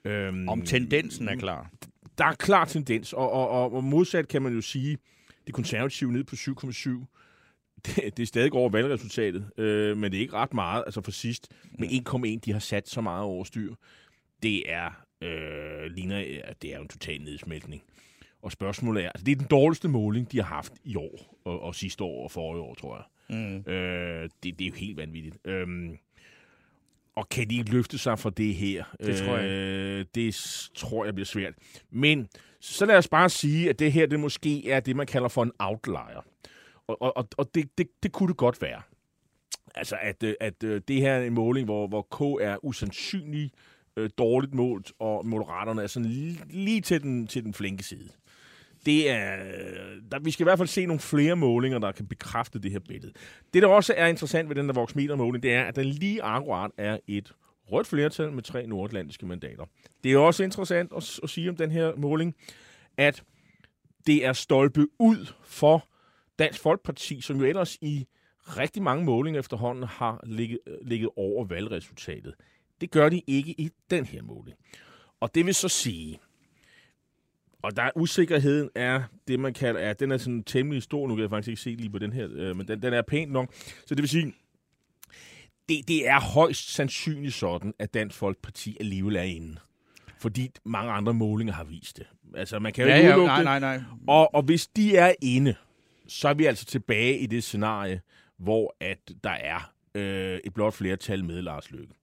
[0.05, 1.71] Øhm, Om tendensen er klar.
[2.19, 4.99] der er klar tendens, og, og, og, og modsat kan man jo sige,
[5.47, 7.05] det konservative ned på 7,7,
[7.97, 11.11] det, det er stadig over valgresultatet, øh, men det er ikke ret meget, altså for
[11.11, 13.75] sidst, med 1,1, de har sat så meget over styr.
[14.43, 17.83] Det er, øh, ligner, at det er jo en total nedsmeltning.
[18.43, 21.63] Og spørgsmålet er, altså det er den dårligste måling, de har haft i år, og,
[21.63, 23.05] og sidste år og forrige år, tror jeg.
[23.29, 23.73] Mm.
[23.73, 25.37] Øh, det, det er jo helt vanvittigt.
[25.45, 25.99] Øhm,
[27.17, 28.85] og kan de ikke løfte sig fra det her?
[29.01, 29.51] Det tror jeg.
[29.51, 30.35] Øh, det
[30.75, 31.55] tror jeg bliver svært.
[31.91, 32.29] Men
[32.61, 35.43] så lad os bare sige, at det her det måske er det, man kalder for
[35.43, 36.25] en outlier.
[36.89, 38.83] Og, og, og, det, det, det kunne det godt være.
[39.75, 43.55] Altså, at, øh, at øh, det her er en måling, hvor, hvor K er usandsynligt
[43.97, 48.09] øh, dårligt målt, og Moderaterne er sådan lige, lige til, den, til den flinke side.
[48.87, 52.07] Det er, øh, der, vi skal i hvert fald se nogle flere målinger, der kan
[52.07, 53.13] bekræfte det her billede.
[53.55, 56.71] Det, der også er interessant ved den der voksmetermåling, det er, at der lige akkurat
[56.79, 57.33] er et
[57.73, 59.65] rødt flertal med tre nordatlantiske mandater.
[60.05, 62.37] Det er også interessant at, at sige om den her måling,
[62.97, 63.23] at
[64.07, 65.89] det er stolpe ud for
[66.39, 68.07] Dansk Folkeparti, som jo ellers i
[68.41, 72.35] rigtig mange målinger efterhånden har ligget, øh, ligget over valgresultatet.
[72.81, 74.57] Det gør de ikke i den her måling.
[75.21, 76.19] Og det vil så sige,
[77.63, 81.15] og der er usikkerheden er det, man kalder, er, den er sådan temmelig stor, nu
[81.15, 83.33] kan jeg faktisk ikke se lige på den her, øh, men den, den er pænt
[83.33, 83.55] nok.
[83.87, 84.35] Så det vil sige,
[85.69, 89.57] det, det er højst sandsynligt sådan, at Dansk Folkeparti alligevel er inde.
[90.19, 92.07] Fordi mange andre målinger har vist det.
[92.35, 93.85] Altså, man kan jo Ja, ikke ja, udelukke nej, nej, nej.
[94.09, 95.55] Og, og hvis de er inde,
[96.09, 98.01] så er vi altså tilbage i det scenarie,
[98.39, 101.95] hvor at der er øh, et blot flertal med Lars Løkke.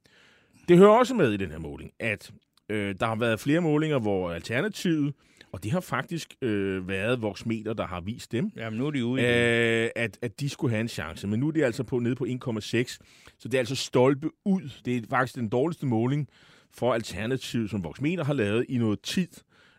[0.67, 2.31] Det hører også med i den her måling, at
[2.69, 5.13] øh, der har været flere målinger, hvor Alternativet,
[5.51, 9.05] og det har faktisk øh, været Voxmeter, der har vist dem, Jamen, nu er de
[9.05, 11.27] ude i øh, at, at de skulle have en chance.
[11.27, 12.97] Men nu er det altså på, nede på 1,6,
[13.39, 14.69] så det er altså stolpe ud.
[14.85, 16.27] Det er faktisk den dårligste måling
[16.71, 19.27] for Alternativet, som Voxmeter har lavet i noget tid.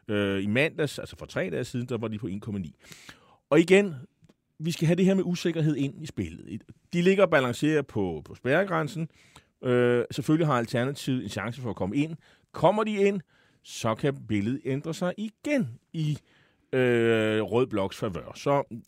[0.08, 2.70] Øh, I mandags, altså for tre dage siden, der var de på 1,9.
[3.50, 3.94] Og igen,
[4.64, 6.62] vi skal have det her med usikkerhed ind i spillet.
[6.92, 9.08] De ligger og balancerer på, på spærregrænsen.
[9.64, 12.16] Øh, selvfølgelig har Alternativet en chance for at komme ind.
[12.52, 13.20] Kommer de ind,
[13.62, 16.18] så kan billedet ændre sig igen i
[16.72, 18.32] øh, Rød Bloks favør.
[18.34, 18.80] Så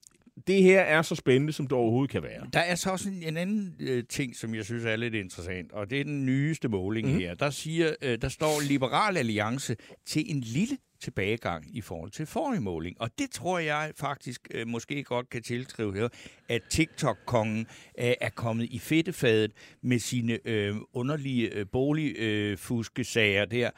[0.46, 2.46] det her er så spændende, som det overhovedet kan være.
[2.52, 5.72] Der er så også en, en anden øh, ting, som jeg synes er lidt interessant,
[5.72, 7.18] og det er den nyeste måling mm.
[7.18, 7.34] her.
[7.34, 12.60] Der, siger, øh, der står Liberal Alliance til en lille tilbagegang i forhold til forrige
[12.60, 13.00] måling.
[13.00, 16.08] Og det tror jeg faktisk øh, måske godt kan tilskrive her,
[16.48, 17.66] at TikTok-kongen
[17.98, 23.70] øh, er kommet i fedtefadet med sine øh, underlige øh, boligfuskesager øh, der.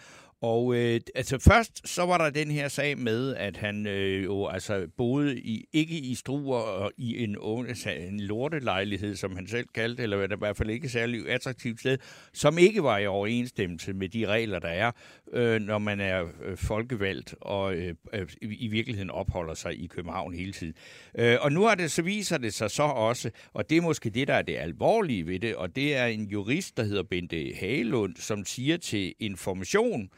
[0.42, 4.46] Og øh, altså først så var der den her sag med, at han øh, jo
[4.46, 7.36] altså boede i, ikke i Struer og i en,
[7.68, 11.98] altså, en lortelejlighed, som han selv kaldte, eller i hvert fald ikke særlig attraktivt sted,
[12.32, 14.92] som ikke var i overensstemmelse med de regler, der er,
[15.32, 19.86] øh, når man er øh, folkevalgt og øh, øh, i i virkeligheden opholder sig i
[19.86, 20.74] København hele tiden.
[21.18, 24.10] Øh, og nu er det, så viser det sig så også, og det er måske
[24.10, 27.52] det, der er det alvorlige ved det, og det er en jurist, der hedder Bente
[27.60, 30.10] Hagelund, som siger til Information,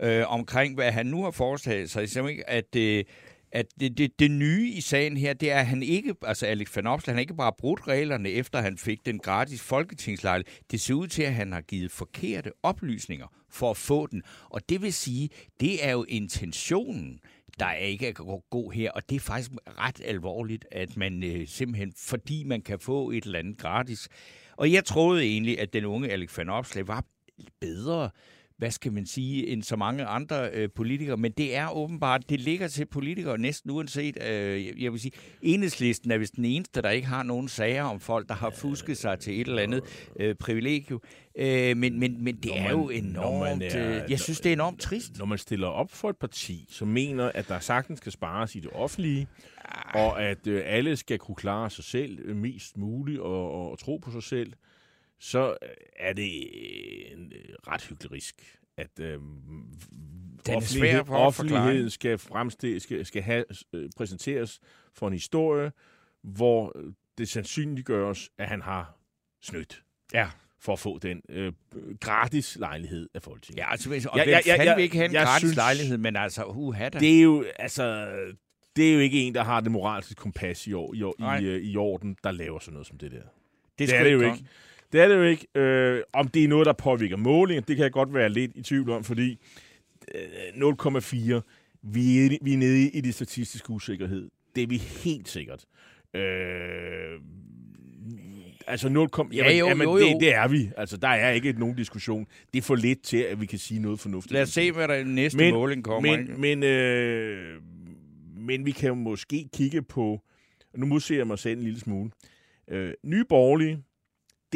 [0.00, 3.04] øh, omkring, hvad han nu har foretaget sig, simpelthen, at, øh,
[3.52, 6.76] at det, det, det nye i sagen her, det er, at han ikke, altså Alex
[6.76, 10.52] Van Opsla, han ikke bare brudt reglerne, efter han fik den gratis folketingslejlighed.
[10.70, 14.22] Det ser ud til, at han har givet forkerte oplysninger for at få den.
[14.50, 15.28] Og det vil sige,
[15.60, 17.20] det er jo intentionen,
[17.58, 21.48] der er ikke er god her, og det er faktisk ret alvorligt, at man øh,
[21.48, 24.08] simpelthen, fordi man kan få et eller andet gratis.
[24.56, 27.04] Og jeg troede egentlig, at den unge Alex Van Opslag var
[27.60, 28.10] bedre
[28.58, 31.16] hvad skal man sige, end så mange andre øh, politikere.
[31.16, 36.10] Men det er åbenbart, det ligger til politikere næsten uanset, øh, jeg vil sige, enhedslisten
[36.10, 39.18] er vist den eneste, der ikke har nogen sager om folk, der har fusket sig
[39.18, 39.82] til et eller andet
[40.20, 41.00] øh, privilegium.
[41.38, 44.40] Øh, men, men, men det Når er man- jo enormt, man er- øh, jeg synes,
[44.40, 45.18] det er enormt trist.
[45.18, 48.60] Når man stiller op for et parti, som mener, at der sagtens skal spares i
[48.60, 49.26] det offentlige,
[49.94, 53.78] og at øh, alle skal kunne klare sig selv øh, mest muligt og, og, og
[53.78, 54.52] tro på sig selv,
[55.18, 56.22] så øh, er det
[56.54, 58.22] øh, en, øh, ret hyggelig
[58.76, 59.18] at øh,
[60.48, 64.60] er svær for offentligheden skal, fremste, skal, skal have, øh, præsenteres
[64.94, 65.72] for en historie,
[66.22, 66.76] hvor
[67.18, 68.96] det sandsynliggøres, at han har
[69.42, 69.82] snydt
[70.14, 70.28] Ja.
[70.60, 71.52] for at få den øh,
[72.00, 73.58] gratis lejlighed af Folketinget.
[73.58, 76.16] Ja, altså, og Ja, ja, ja, ja, vil ikke have en gratis synes- lejlighed, men
[76.16, 76.98] altså, uha da.
[76.98, 78.06] Det er jo, altså,
[78.76, 81.76] det er jo ikke en, der har det moralske kompas i, år, i, i, i
[81.76, 83.22] orden, der laver sådan noget som det der.
[83.78, 84.44] det, det er det jo ikke.
[84.92, 85.46] Det er det jo ikke.
[85.54, 88.62] Øh, om det er noget, der påvirker målingen, det kan jeg godt være lidt i
[88.62, 89.38] tvivl om, fordi
[90.14, 91.40] øh, 0,4,
[91.82, 94.28] vi er, vi er nede i det statistiske usikkerhed.
[94.54, 95.64] Det er vi helt sikkert.
[96.14, 97.20] Øh,
[98.66, 100.06] altså 0, kom, Ja, jamen, jo, jamen, jo, jo.
[100.06, 100.70] Det, det er vi.
[100.76, 102.26] Altså, der er ikke nogen diskussion.
[102.52, 104.32] Det er for lidt til, at vi kan sige noget fornuftigt.
[104.32, 106.18] Lad os se, hvad der næste Men- måling kommer.
[106.18, 106.32] ikke?
[106.32, 107.60] Men, men, øh,
[108.36, 110.20] men vi kan jo måske kigge på,
[110.76, 112.10] nu modser jeg mig selv en lille smule.
[112.70, 113.78] Øh, Nye Borgerlige,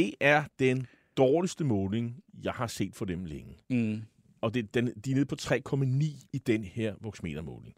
[0.00, 0.86] det er den
[1.16, 3.56] dårligste måling, jeg har set for dem længe.
[3.70, 4.02] Mm.
[4.40, 7.74] Og det, den, de er nede på 3,9 i den her voksmetermåling.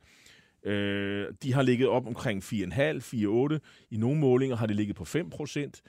[0.65, 3.59] Øh, de har ligget op omkring 4,5, 4,8.
[3.91, 5.83] I nogle målinger har det ligget på 5 procent.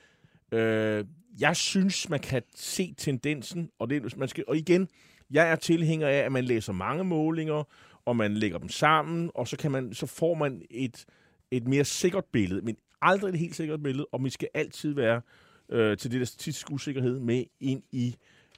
[0.52, 1.06] Øh,
[1.40, 4.88] jeg synes, man kan se tendensen, og, det, man skal, og igen,
[5.32, 7.64] jeg er tilhænger af, at man læser mange målinger,
[8.06, 11.06] og man lægger dem sammen, og så, kan man, så får man et,
[11.52, 15.22] et mere sikkert billede, men aldrig et helt sikkert billede, og vi skal altid være
[15.70, 18.16] øh, til det der statistiske usikkerhed med ind i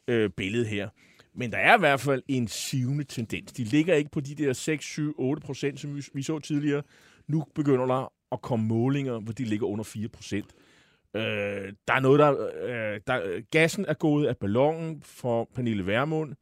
[0.08, 0.89] øh, billedet her.
[1.34, 3.51] Men der er i hvert fald en sivende tendens.
[3.51, 6.84] De ligger ikke på de der 6, 7, 8 procent, som vi, vi så tidligere.
[7.28, 10.53] Nu begynder der at komme målinger, hvor de ligger under 4 procent.
[11.16, 13.41] Øh, der er noget, der, øh, der...
[13.51, 16.34] Gassen er gået af ballonen for Pernille Vermund,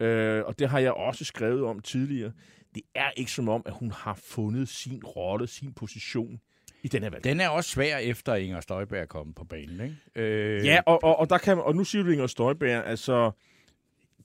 [0.00, 2.32] øh, og det har jeg også skrevet om tidligere.
[2.74, 6.40] Det er ikke som om, at hun har fundet sin rolle, sin position
[6.86, 7.24] i den her valg.
[7.24, 9.96] Den er også svær, efter Inger Støjberg er kommet på banen, ikke?
[10.14, 13.30] Øh, Ja, og, og, og, der kan, og nu siger du Inger Støjberg, altså,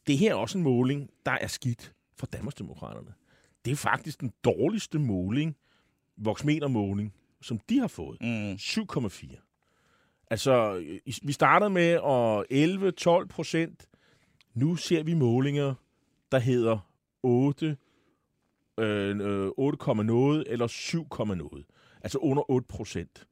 [0.08, 3.14] det her er også en måling, der er skidt for Danmarksdemokraterne.
[3.66, 5.56] Det er faktisk den dårligste måling,
[6.18, 8.18] voksmetermåling, som de har fået.
[8.22, 8.54] Mm.
[8.54, 10.28] 7,4.
[10.32, 10.84] Altså,
[11.24, 13.86] vi startede med at 11-12 procent.
[14.54, 15.74] Nu ser vi målinger,
[16.32, 16.90] der hedder
[17.24, 17.78] 8,
[18.80, 21.66] øh, øh, 8, noget eller 7, noget.
[22.04, 23.28] Altså under 8 procent.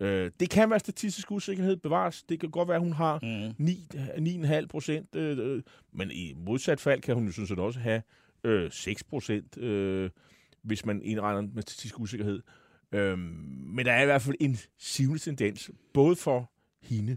[0.00, 2.22] Øh, det kan være statistisk usikkerhed bevares.
[2.22, 3.54] Det kan godt være, at hun har Mm.
[3.58, 3.88] 9,
[4.60, 5.14] 9,5 procent.
[5.14, 5.62] Øh, øh,
[5.92, 8.02] men i modsat fald kan hun jo sådan set også have
[8.44, 10.10] øh, 6 procent, øh,
[10.62, 12.40] hvis man indregner med statistisk usikkerhed.
[12.92, 16.50] Øh, men der er i hvert fald en sivende tendens, både for
[16.82, 17.16] hende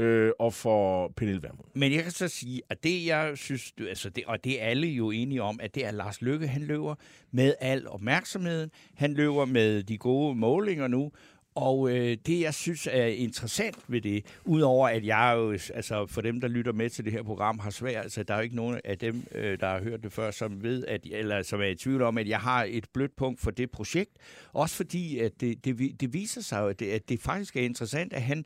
[0.00, 1.68] øh, og for Pernille Vermund.
[1.74, 4.86] Men jeg kan så sige, at det, jeg synes, altså det, og det er alle
[4.86, 6.94] jo enige om, at det er Lars Lykke, han løber
[7.30, 8.70] med al opmærksomheden.
[8.94, 11.12] Han løber med de gode målinger nu.
[11.54, 16.20] Og øh, det, jeg synes er interessant ved det, udover at jeg jo, altså for
[16.20, 18.56] dem, der lytter med til det her program, har svært, altså der er jo ikke
[18.56, 21.64] nogen af dem, øh, der har hørt det før, som ved, at, eller som er
[21.64, 24.10] i tvivl om, at jeg har et blødt punkt for det projekt.
[24.52, 27.60] Også fordi, at det, det, det viser sig jo, at det, at det faktisk er
[27.60, 28.44] interessant, at han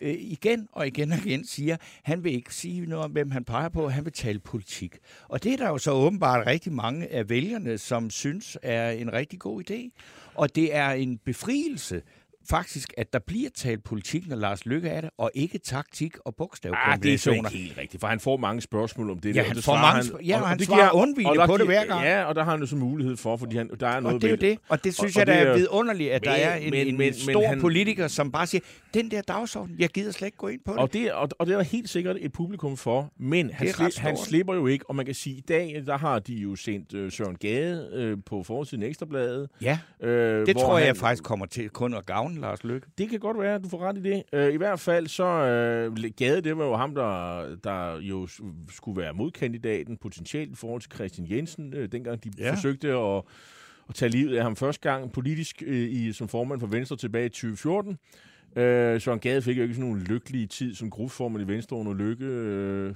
[0.00, 3.44] øh, igen og igen og igen siger, han vil ikke sige noget om, hvem han
[3.44, 4.98] peger på, han vil tale politik.
[5.28, 9.12] Og det er der jo så åbenbart rigtig mange af vælgerne, som synes er en
[9.12, 9.90] rigtig god idé.
[10.34, 12.02] Og det er en befrielse
[12.50, 16.34] faktisk, at der bliver talt politik, når Lars Lykke er det, og ikke taktik og
[16.38, 16.46] Ah,
[17.02, 17.50] det er så bogstavkombinationer.
[17.50, 19.28] ikke helt rigtigt, for han får mange spørgsmål om det.
[19.28, 21.36] Ja, der, og han det får mange sp- ja, og han det svarer undvigende og
[21.36, 22.04] der på det hver gang.
[22.04, 24.20] Ja, og der har han jo så mulighed for, fordi han, der er noget Og
[24.22, 26.10] det er jo det, og det synes Og- og, og jeg, der er er- vidunderligt,
[26.12, 28.62] at der Men- er en, men- en men- men stor han- politiker, som bare siger,
[28.94, 30.78] den der dagsorden, jeg gider slet ikke gå ind på det.
[30.80, 33.84] Og det, og, og det er der helt sikkert et publikum for, men han, sli,
[33.98, 36.94] han slipper jo ikke, og man kan sige, i dag, der har de jo sendt
[36.94, 39.48] øh, Søren Gade øh, på forsiden Ekstrabladet.
[39.62, 42.86] ja, Øh, det tror jeg han- faktisk kommer til kun at gavne Lars Lykke.
[42.98, 44.22] Det kan godt være, at du får ret i det.
[44.32, 48.28] Øh, I hvert fald så, øh, Gade, det var jo ham, der, der jo
[48.70, 52.54] skulle være modkandidaten potentielt i forhold til Christian Jensen, øh, dengang de Ja.
[52.54, 53.22] forsøgte at,
[53.88, 57.26] at tage livet af ham første gang politisk øh, i, som formand for Venstre tilbage
[57.26, 57.98] i 2014.
[58.56, 61.94] Øh, Søren Gade fik jo ikke sådan nogen lykkelig tid som gruppeformand i Venstre under
[61.94, 62.24] Lykke.
[62.24, 62.94] Øh,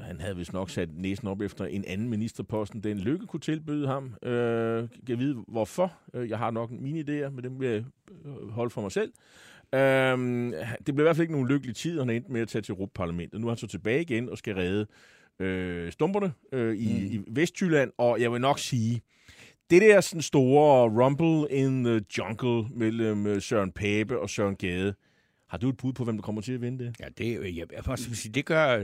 [0.00, 3.86] han havde vist nok sat næsen op efter en anden ministerposten, den Lykke kunne tilbyde
[3.86, 4.14] ham.
[4.22, 5.92] Øh, jeg vide hvorfor.
[6.14, 7.84] Øh, Jeg har nok mine idéer, men dem vil jeg
[8.24, 9.12] øh, holde for mig selv.
[9.74, 10.52] Øhm,
[10.86, 12.62] det blev i hvert fald ikke nogen lykkelig tid, og han endte med at tage
[12.62, 13.40] til Europaparlamentet.
[13.40, 14.86] Nu er han så tilbage igen og skal redde
[15.38, 17.24] øh, stumperne øh, i, mm.
[17.24, 19.00] i Vestjylland, og jeg vil nok sige,
[19.70, 24.94] det der sådan store rumble in the jungle mellem øh, Søren Pape og Søren Gade,
[25.48, 26.94] har du et bud på, hvem der kommer til at vinde det?
[27.00, 28.82] Ja, det, er jo- jeg, jeg sige, det gør, øh,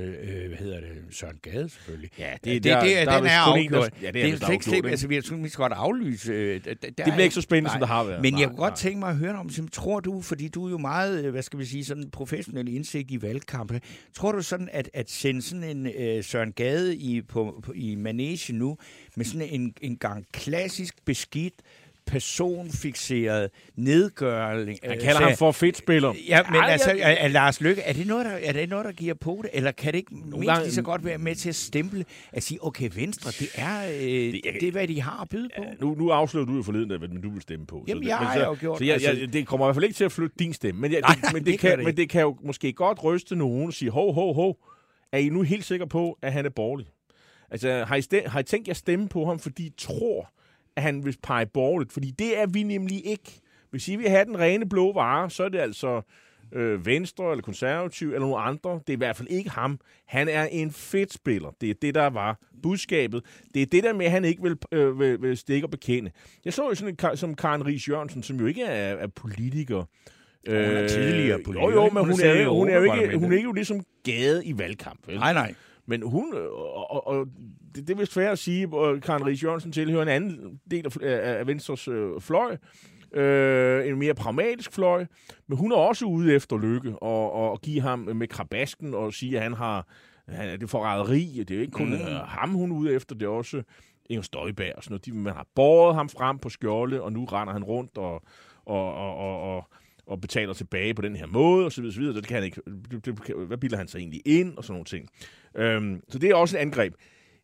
[0.48, 2.10] hvad hedder det, Søren Gade selvfølgelig.
[2.18, 3.92] Ja, det, det, der- det, der er den er der- afgjort.
[4.02, 4.88] ja, det er det er slet ikke afgjort, slet, ikke?
[4.88, 6.32] altså, vi tror, vi skal godt aflyse.
[6.32, 8.22] Øh, der, der, Det bliver ikke så spændende, som det har været.
[8.22, 8.76] Men jeg Nej, kunne godt nej.
[8.76, 11.42] tænke mig at høre om, som tror du, fordi du er jo meget, øh, hvad
[11.42, 13.80] skal vi sige, sådan professionel indsigt i valgkampe,
[14.14, 17.94] tror du sådan, at, at sende sådan en øh, Søren Gade i, på, på, i
[17.94, 18.76] manege nu,
[19.16, 21.54] med sådan en, en gang klassisk beskidt,
[22.06, 24.78] personfixeret nedgørelse.
[24.84, 26.14] Han kalder ham for fedtspiller.
[26.28, 28.84] Ja, men Ej, altså, jeg- er, Lars Lykke, er det, noget, der, er det noget,
[28.84, 29.50] der giver på det?
[29.52, 32.42] Eller kan det ikke mindst gange- lige så godt være med til at stemple, at
[32.42, 35.48] sige, okay, Venstre, det er, øh, det, jeg- det er, hvad de har at byde
[35.56, 35.64] på?
[35.80, 37.84] Nu, nu afslører du jo forleden, hvad du vil stemme på.
[37.88, 39.76] Jamen, så, jeg men har så, jo gjort, Så jeg, jeg, det kommer i hvert
[39.76, 40.80] fald ikke til at flytte din stemme.
[40.80, 43.04] Men, jeg, Nej, det, men, det det kan, det men det kan jo måske godt
[43.04, 44.56] ryste nogen og sige, hov, hov, hov,
[45.12, 46.86] er I nu helt sikre på, at han er borgerlig?
[47.50, 50.30] Altså, har I, stem, har I tænkt jer at stemme på ham, fordi I tror,
[50.76, 51.92] at han vil pege borgerligt?
[51.92, 53.40] Fordi det er vi nemlig ikke.
[53.70, 56.02] hvis I vil have den rene blå vare, så er det altså
[56.52, 58.70] øh, Venstre eller Konservativ eller nogle andre.
[58.70, 59.78] Det er i hvert fald ikke ham.
[60.06, 61.50] Han er en fedt spiller.
[61.60, 63.22] Det er det, der var budskabet.
[63.54, 66.10] Det er det der med, at han ikke vil, øh, vil, vil stikke og bekende.
[66.44, 69.76] Jeg så jo sådan en som Karen Ries Jørgensen, som jo ikke er, er politiker.
[70.48, 71.94] hun er tidligere Øh, politiker, Jo, jo, ikke?
[71.94, 74.44] men Hun er hun, er, hun, er jo ikke, hun er ikke jo ligesom gade
[74.44, 75.08] i valgkamp.
[75.08, 75.16] Vel?
[75.18, 75.54] Nej, nej.
[75.86, 77.26] Men hun, øh, og, og, og
[77.74, 80.86] det, det er vist fair at sige, at Karen Ries Jørgensen tilhører en anden del
[81.02, 82.56] af, af Venstres øh, fløj,
[83.12, 85.06] øh, en mere pragmatisk fløj,
[85.46, 89.12] men hun er også ude efter Lykke og, og, og give ham med krabasken og
[89.12, 89.86] sige, at han har
[90.28, 91.24] han, er det forræderi.
[91.38, 91.92] Det er jo ikke kun mm.
[91.94, 93.62] øh, ham, hun er ude efter, det er også
[94.10, 95.06] Inger Støjberg og sådan noget.
[95.06, 98.22] De, man har båret ham frem på skjolde, og nu render han rundt og,
[98.66, 99.68] og, og, og, og
[100.06, 102.16] og betaler tilbage på den her måde, og så videre, så videre.
[102.16, 102.60] Det kan han ikke.
[102.90, 105.08] Det, det, hvad bilder han sig egentlig ind, og sådan nogle ting.
[105.56, 106.94] Øhm, så det er også et angreb.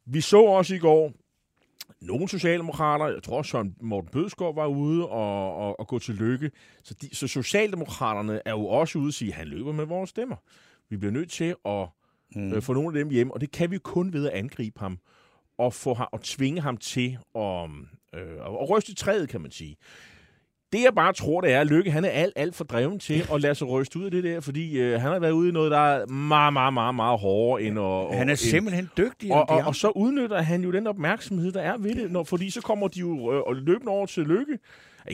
[0.06, 1.12] Vi så også i går,
[2.00, 6.50] nogle socialdemokrater, jeg tror Søren Morten Bødskov var ude og, og, og gå til lykke.
[6.82, 10.10] Så, de, så socialdemokraterne er jo også ude og sige, at han løber med vores
[10.10, 10.36] stemmer.
[10.88, 11.88] Vi bliver nødt til at
[12.36, 12.52] mm.
[12.52, 14.98] øh, få nogle af dem hjem, og det kan vi kun ved at angribe ham
[15.58, 17.68] og, få ham, og tvinge ham til at,
[18.14, 19.76] øh, at ryste træet, kan man sige.
[20.72, 23.26] Det jeg bare tror, det er, at Lykke han er alt, alt for dreven til
[23.34, 25.52] at lade sig ryste ud af det der, fordi øh, han har været ude i
[25.52, 28.18] noget, der er meget, meget, meget, meget hårdere end at...
[28.18, 29.32] Han er simpelthen dygtig.
[29.32, 32.50] og, og, og så udnytter han jo den opmærksomhed, der er ved det, når, fordi
[32.50, 34.58] så kommer de jo øh, og løbende over til Lykke.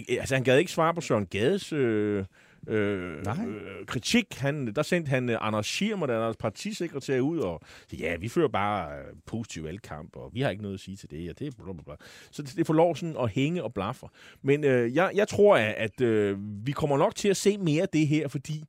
[0.09, 2.25] Altså, han gad ikke svare på Søren Gades øh,
[2.67, 3.47] øh, Nej.
[3.47, 4.35] øh, kritik.
[4.35, 7.61] Han, der sendte han øh, Anders Schirmer, der er deres partisekretær, ud og
[7.91, 10.97] sagde, ja, vi fører bare øh, positiv valgkamp, og vi har ikke noget at sige
[10.97, 11.95] til det, og det bla, bla, bla.
[12.31, 14.07] Så det, det får lov sådan at hænge og blaffe.
[14.43, 17.83] Men øh, jeg, jeg tror, at, at øh, vi kommer nok til at se mere
[17.83, 18.65] af det her, fordi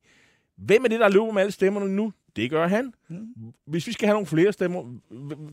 [0.57, 2.13] hvem er det, der løber med alle stemmerne nu?
[2.35, 2.93] Det gør han.
[3.67, 4.83] Hvis vi skal have nogle flere stemmer,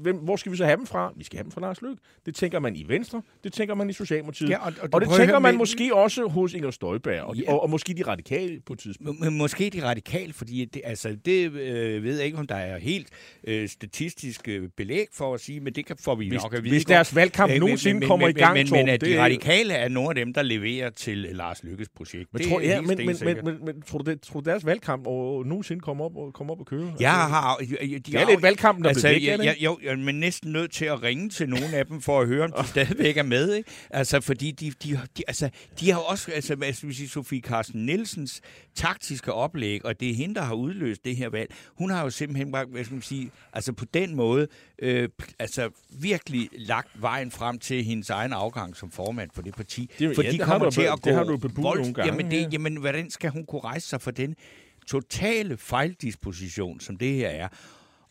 [0.03, 1.13] hvem, hvor skal vi så have dem fra?
[1.17, 2.03] Vi skal have dem fra Lars Løkke.
[2.27, 4.49] Det tænker man i Venstre, det tænker man i Socialdemokratiet.
[4.51, 7.21] Ja, og- og, og og, og det tænker man men- måske også hos Inger Støjberg,
[7.23, 7.53] og, Ja.
[7.53, 9.21] og, og måske de radikale på et tidspunkt.
[9.21, 12.79] Men måske de radikale, fordi det, altså, det øh, ved jeg ikke, om der er
[12.79, 13.09] helt
[13.45, 16.65] øh, statistisk øh, belæg for at sige, men det kan, får vi Hvis, nok at
[16.65, 16.75] vide.
[16.75, 19.09] hvis deres valgkamp Øh, nogensinde men, kommer men, i gang, men, Torben, men, at det
[19.11, 22.33] de radikale er nogle af dem, der leverer til Lars Lykkes projekt.
[22.33, 24.51] Men, det tror, er ja, men, men, men, men, men, tror, du det, tror du
[24.51, 26.81] deres valgkamp og, nogensinde kommer op, og, kommer op og køre?
[26.81, 27.44] Jeg Altså, har...
[27.61, 30.13] De, de det er lidt valgkampen, der altså, bliver væk, jeg, jeg, jo, jeg er
[30.13, 33.17] næsten nødt til at ringe til nogle af dem, for at høre, om de stadigvæk
[33.17, 33.55] er med.
[33.55, 33.71] Ikke?
[33.91, 38.41] Altså, fordi de, de, de, altså, de har også, altså, vi sige, Sofie Carsten Nielsens
[38.75, 41.55] taktiske oplæg, og det er hende, der har udløst det her valg.
[41.79, 45.71] Hun har jo simpelthen bare, hvad skal man sige, altså på den måde, øh, altså
[46.01, 49.91] virkelig lagt vejen frem til hendes egen afgang som formand for det parti.
[49.99, 51.95] Det- for ja, de har kommer til at gå det har du bebudet volds- nogle
[51.95, 52.49] gange, Jamen, det, ja.
[52.53, 54.35] jamen, hvordan skal hun kunne rejse sig for den
[54.87, 57.49] totale fejldisposition, som det her er?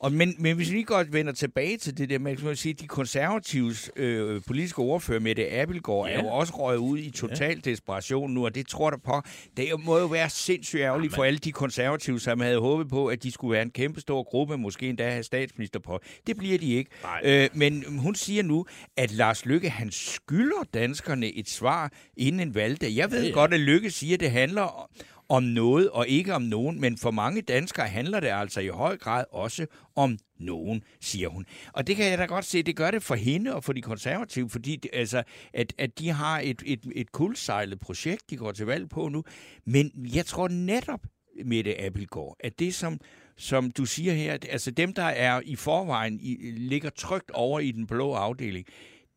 [0.04, 2.56] Og, men, men hvis vi lige godt vender tilbage til det der med, kan man
[2.56, 6.14] sige, de konservatives øh, politiske ordfører, Mette Abelgaard, ja.
[6.14, 7.70] er jo også røget ud i total ja.
[7.72, 9.22] desperation nu, og det tror der på.
[9.58, 13.24] Det må jo være sindssygt ærgerligt for alle de konservative, som havde håbet på, at
[13.24, 16.00] de skulle være en kæmpe stor gruppe, måske endda have statsminister på.
[16.28, 16.92] Det bliver de ikke.
[17.24, 18.66] Øh, men hun siger nu,
[18.98, 22.96] at Lars Lykke, han skylder danskerne et svar inden en valgdag.
[22.96, 23.34] Jeg ved ja, ja.
[23.34, 24.90] godt, at Lykke siger, at det handler
[25.34, 28.98] om noget og ikke om nogen, men for mange danskere handler det altså i høj
[28.98, 29.66] grad også
[29.96, 31.46] om nogen, siger hun.
[31.74, 33.82] Og det kan jeg da godt se, det gør det for hende og for de
[33.82, 35.24] konservative, fordi det, altså,
[35.54, 39.24] at, at de har et, et, et kuldsejlet projekt, de går til valg på nu.
[39.66, 41.00] Men jeg tror netop,
[41.46, 43.00] Mette Appelgaard, at det som,
[43.38, 47.60] som du siger her, at- altså dem, der er i forvejen, i, ligger trygt over
[47.60, 48.66] i den blå afdeling,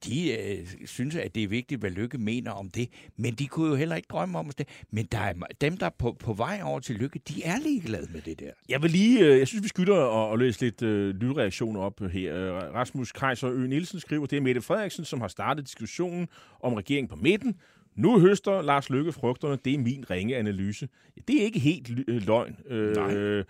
[0.04, 2.88] de øh, synes, at det er vigtigt, hvad Lykke mener om det.
[3.16, 4.68] Men de kunne jo heller ikke drømme om det.
[4.90, 8.08] Men der er, dem, der er på, på vej over til Lykke, de er ligeglade
[8.12, 8.50] med det der.
[8.68, 12.00] Jeg vil lige, øh, jeg synes, vi skylder at, at læse lidt øh, lydreaktioner op
[12.00, 12.36] her.
[12.36, 13.66] Øh, Rasmus Kaiser Ø.
[13.66, 16.28] Nielsen skriver, det er Mette Frederiksen, som har startet diskussionen
[16.60, 17.54] om regeringen på midten.
[17.96, 19.58] Nu høster Lars Løkke frugterne.
[19.64, 20.88] Det er min ringe analyse.
[21.16, 22.56] Ja, det er ikke helt øh, løgn.
[22.70, 23.42] Nej.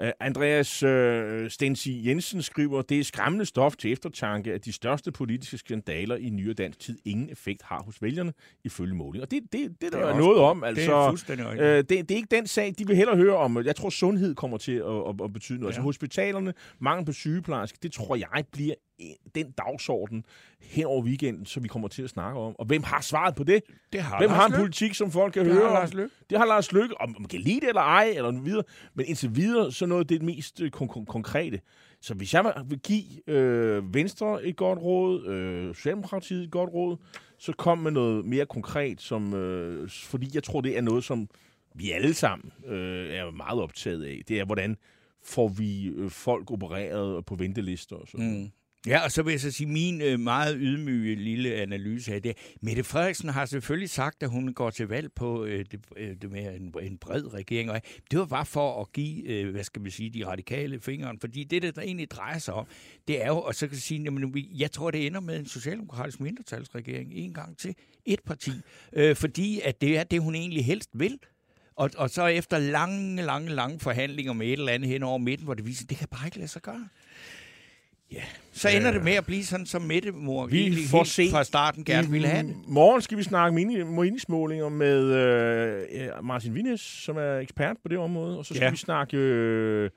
[0.00, 4.72] Øh, øh, Andreas øh, Stensi Jensen skriver, det er skræmmende stof til eftertanke, at de
[4.72, 8.32] største politiske skandaler i nyere dansk tid ingen effekt har hos vælgerne,
[8.64, 9.22] ifølge måling.
[9.22, 10.60] Og det, det, det, det, er der er noget om.
[10.60, 10.72] Det er
[11.50, 13.64] Altså, øh, det, det er ikke den sag, de vil hellere høre om.
[13.64, 15.72] Jeg tror, sundhed kommer til at, at, at betyde noget.
[15.72, 15.76] Ja.
[15.76, 18.74] Altså hospitalerne, mangel på sygeplejersker, det tror jeg bliver
[19.34, 20.24] den dagsorden
[20.60, 22.56] hen over weekenden, som vi kommer til at snakke om.
[22.58, 23.62] Og hvem har svaret på det?
[23.92, 24.60] Det har Hvem Lars har en Løkke.
[24.62, 25.72] politik, som folk kan Det høre har?
[25.74, 26.14] Lars Løkke.
[26.30, 28.62] Det har Lars Løkke, om man kan lide det eller ej, eller videre.
[28.94, 31.60] Men indtil videre, så noget af det mest øh, kon- kon- konkrete.
[32.00, 36.96] Så hvis jeg vil give øh, Venstre et godt råd, øh, Socialdemokratiet et godt råd,
[37.38, 41.28] så kom med noget mere konkret, som, øh, fordi jeg tror, det er noget, som
[41.74, 44.20] vi alle sammen øh, er meget optaget af.
[44.28, 44.76] Det er, hvordan
[45.24, 48.38] får vi øh, folk opereret på ventelister og sådan.
[48.40, 48.50] Mm.
[48.86, 52.36] Ja, og så vil jeg så sige, min øh, meget ydmyge lille analyse af det.
[52.60, 56.30] Mette Frederiksen har selvfølgelig sagt, at hun går til valg på øh, det, øh, det
[56.30, 57.70] med en, en bred regering.
[57.70, 57.80] Og
[58.10, 61.18] det var bare for at give, øh, hvad skal man sige, de radikale fingeren.
[61.20, 62.66] Fordi det, der egentlig drejer sig om,
[63.08, 65.46] det er jo, og så kan jeg sige, jamen, jeg tror, det ender med en
[65.46, 67.74] socialdemokratisk mindretalsregering en gang til.
[68.04, 68.50] Et parti.
[68.92, 71.18] Øh, fordi at det er det, hun egentlig helst vil.
[71.76, 75.44] Og, og så efter lange, lange, lange forhandlinger med et eller andet hen over midten,
[75.44, 76.88] hvor det viser, at det kan bare ikke lade sig gøre.
[78.12, 81.30] Ja, så ender det med at blive sådan, som Mette mor Vi får se.
[81.30, 82.56] fra starten gerne ville have det.
[82.68, 87.98] Morgen skal vi snakke mini- meningsmålinger med øh, Martin Vines, som er ekspert på det
[87.98, 88.38] område.
[88.38, 88.70] Og så skal Ja.
[88.70, 89.16] vi snakke...
[89.16, 89.90] Øh,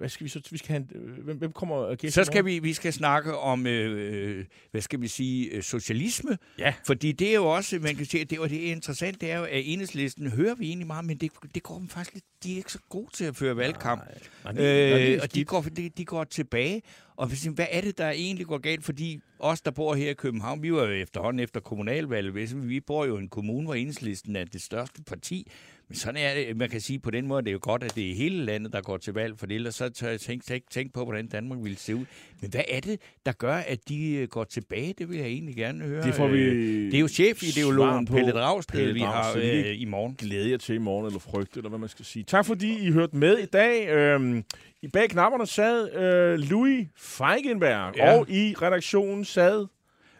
[0.00, 0.40] hvad skal vi så?
[0.50, 3.36] Vi skal have en, øh, hvem, hvem kommer gæst Så skal vi, vi skal snakke
[3.38, 6.38] om, øh, hvad skal vi sige, øh, socialisme.
[6.58, 6.74] Ja.
[6.86, 9.30] Fordi det er jo også, man kan sige, det er, jo- det er interessant, det
[9.30, 12.24] er jo, at enhedslisten hører vi egentlig meget, men det, det går dem faktisk lidt,
[12.44, 14.02] de er ikke så gode til at føre valgkamp.
[14.44, 16.82] Nej, nej, Øh, og de går, de, de går tilbage.
[17.16, 18.84] Og hvad er det, der egentlig går galt?
[18.84, 22.32] Fordi os, der bor her i København, vi var jo efterhånden efter kommunalvalget.
[22.32, 25.50] hvis Vi bor jo i en kommune, hvor enhedslisten er det største parti.
[25.90, 27.94] Men sådan er det, man kan sige på den måde, det er jo godt, at
[27.94, 30.46] det er hele landet, der går til valg, for det ellers så tør jeg tænke,
[30.46, 32.04] tænke, tænke på, hvordan Danmark ville se ud.
[32.40, 34.94] Men hvad er det, der gør, at de øh, går tilbage?
[34.98, 36.02] Det vil jeg egentlig gerne høre.
[36.06, 38.06] Det får vi Øh, Det er jo chefideologen.
[38.06, 40.14] Pelle Dragsted, Pelle vi har øh, i morgen.
[40.14, 42.22] glæde jer til i morgen, eller frygt, eller hvad man skal sige.
[42.22, 43.88] Tak fordi I hørte med i dag.
[43.88, 44.44] Øhm,
[44.82, 48.18] I bag knapperne sad øh, Louis Feigenberg, Ja.
[48.18, 49.66] og i redaktionen sad,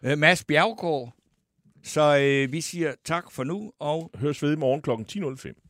[0.04, 1.12] Øh, Mads Bjergård.
[1.84, 4.90] Så øh, vi siger tak for nu, og høres ved i morgen kl.
[4.90, 5.66] 10.05.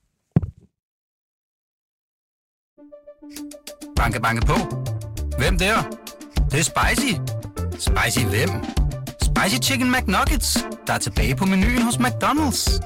[3.96, 4.54] Banke, banke på.
[5.38, 5.82] Hvem der?
[6.34, 7.12] Det, det er spicy.
[7.88, 8.50] Spicy hvem?
[9.22, 12.80] Spicy Chicken McNuggets, der er tilbage på menuen hos McDonald's.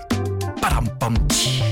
[0.62, 1.63] Badum, bom, tji.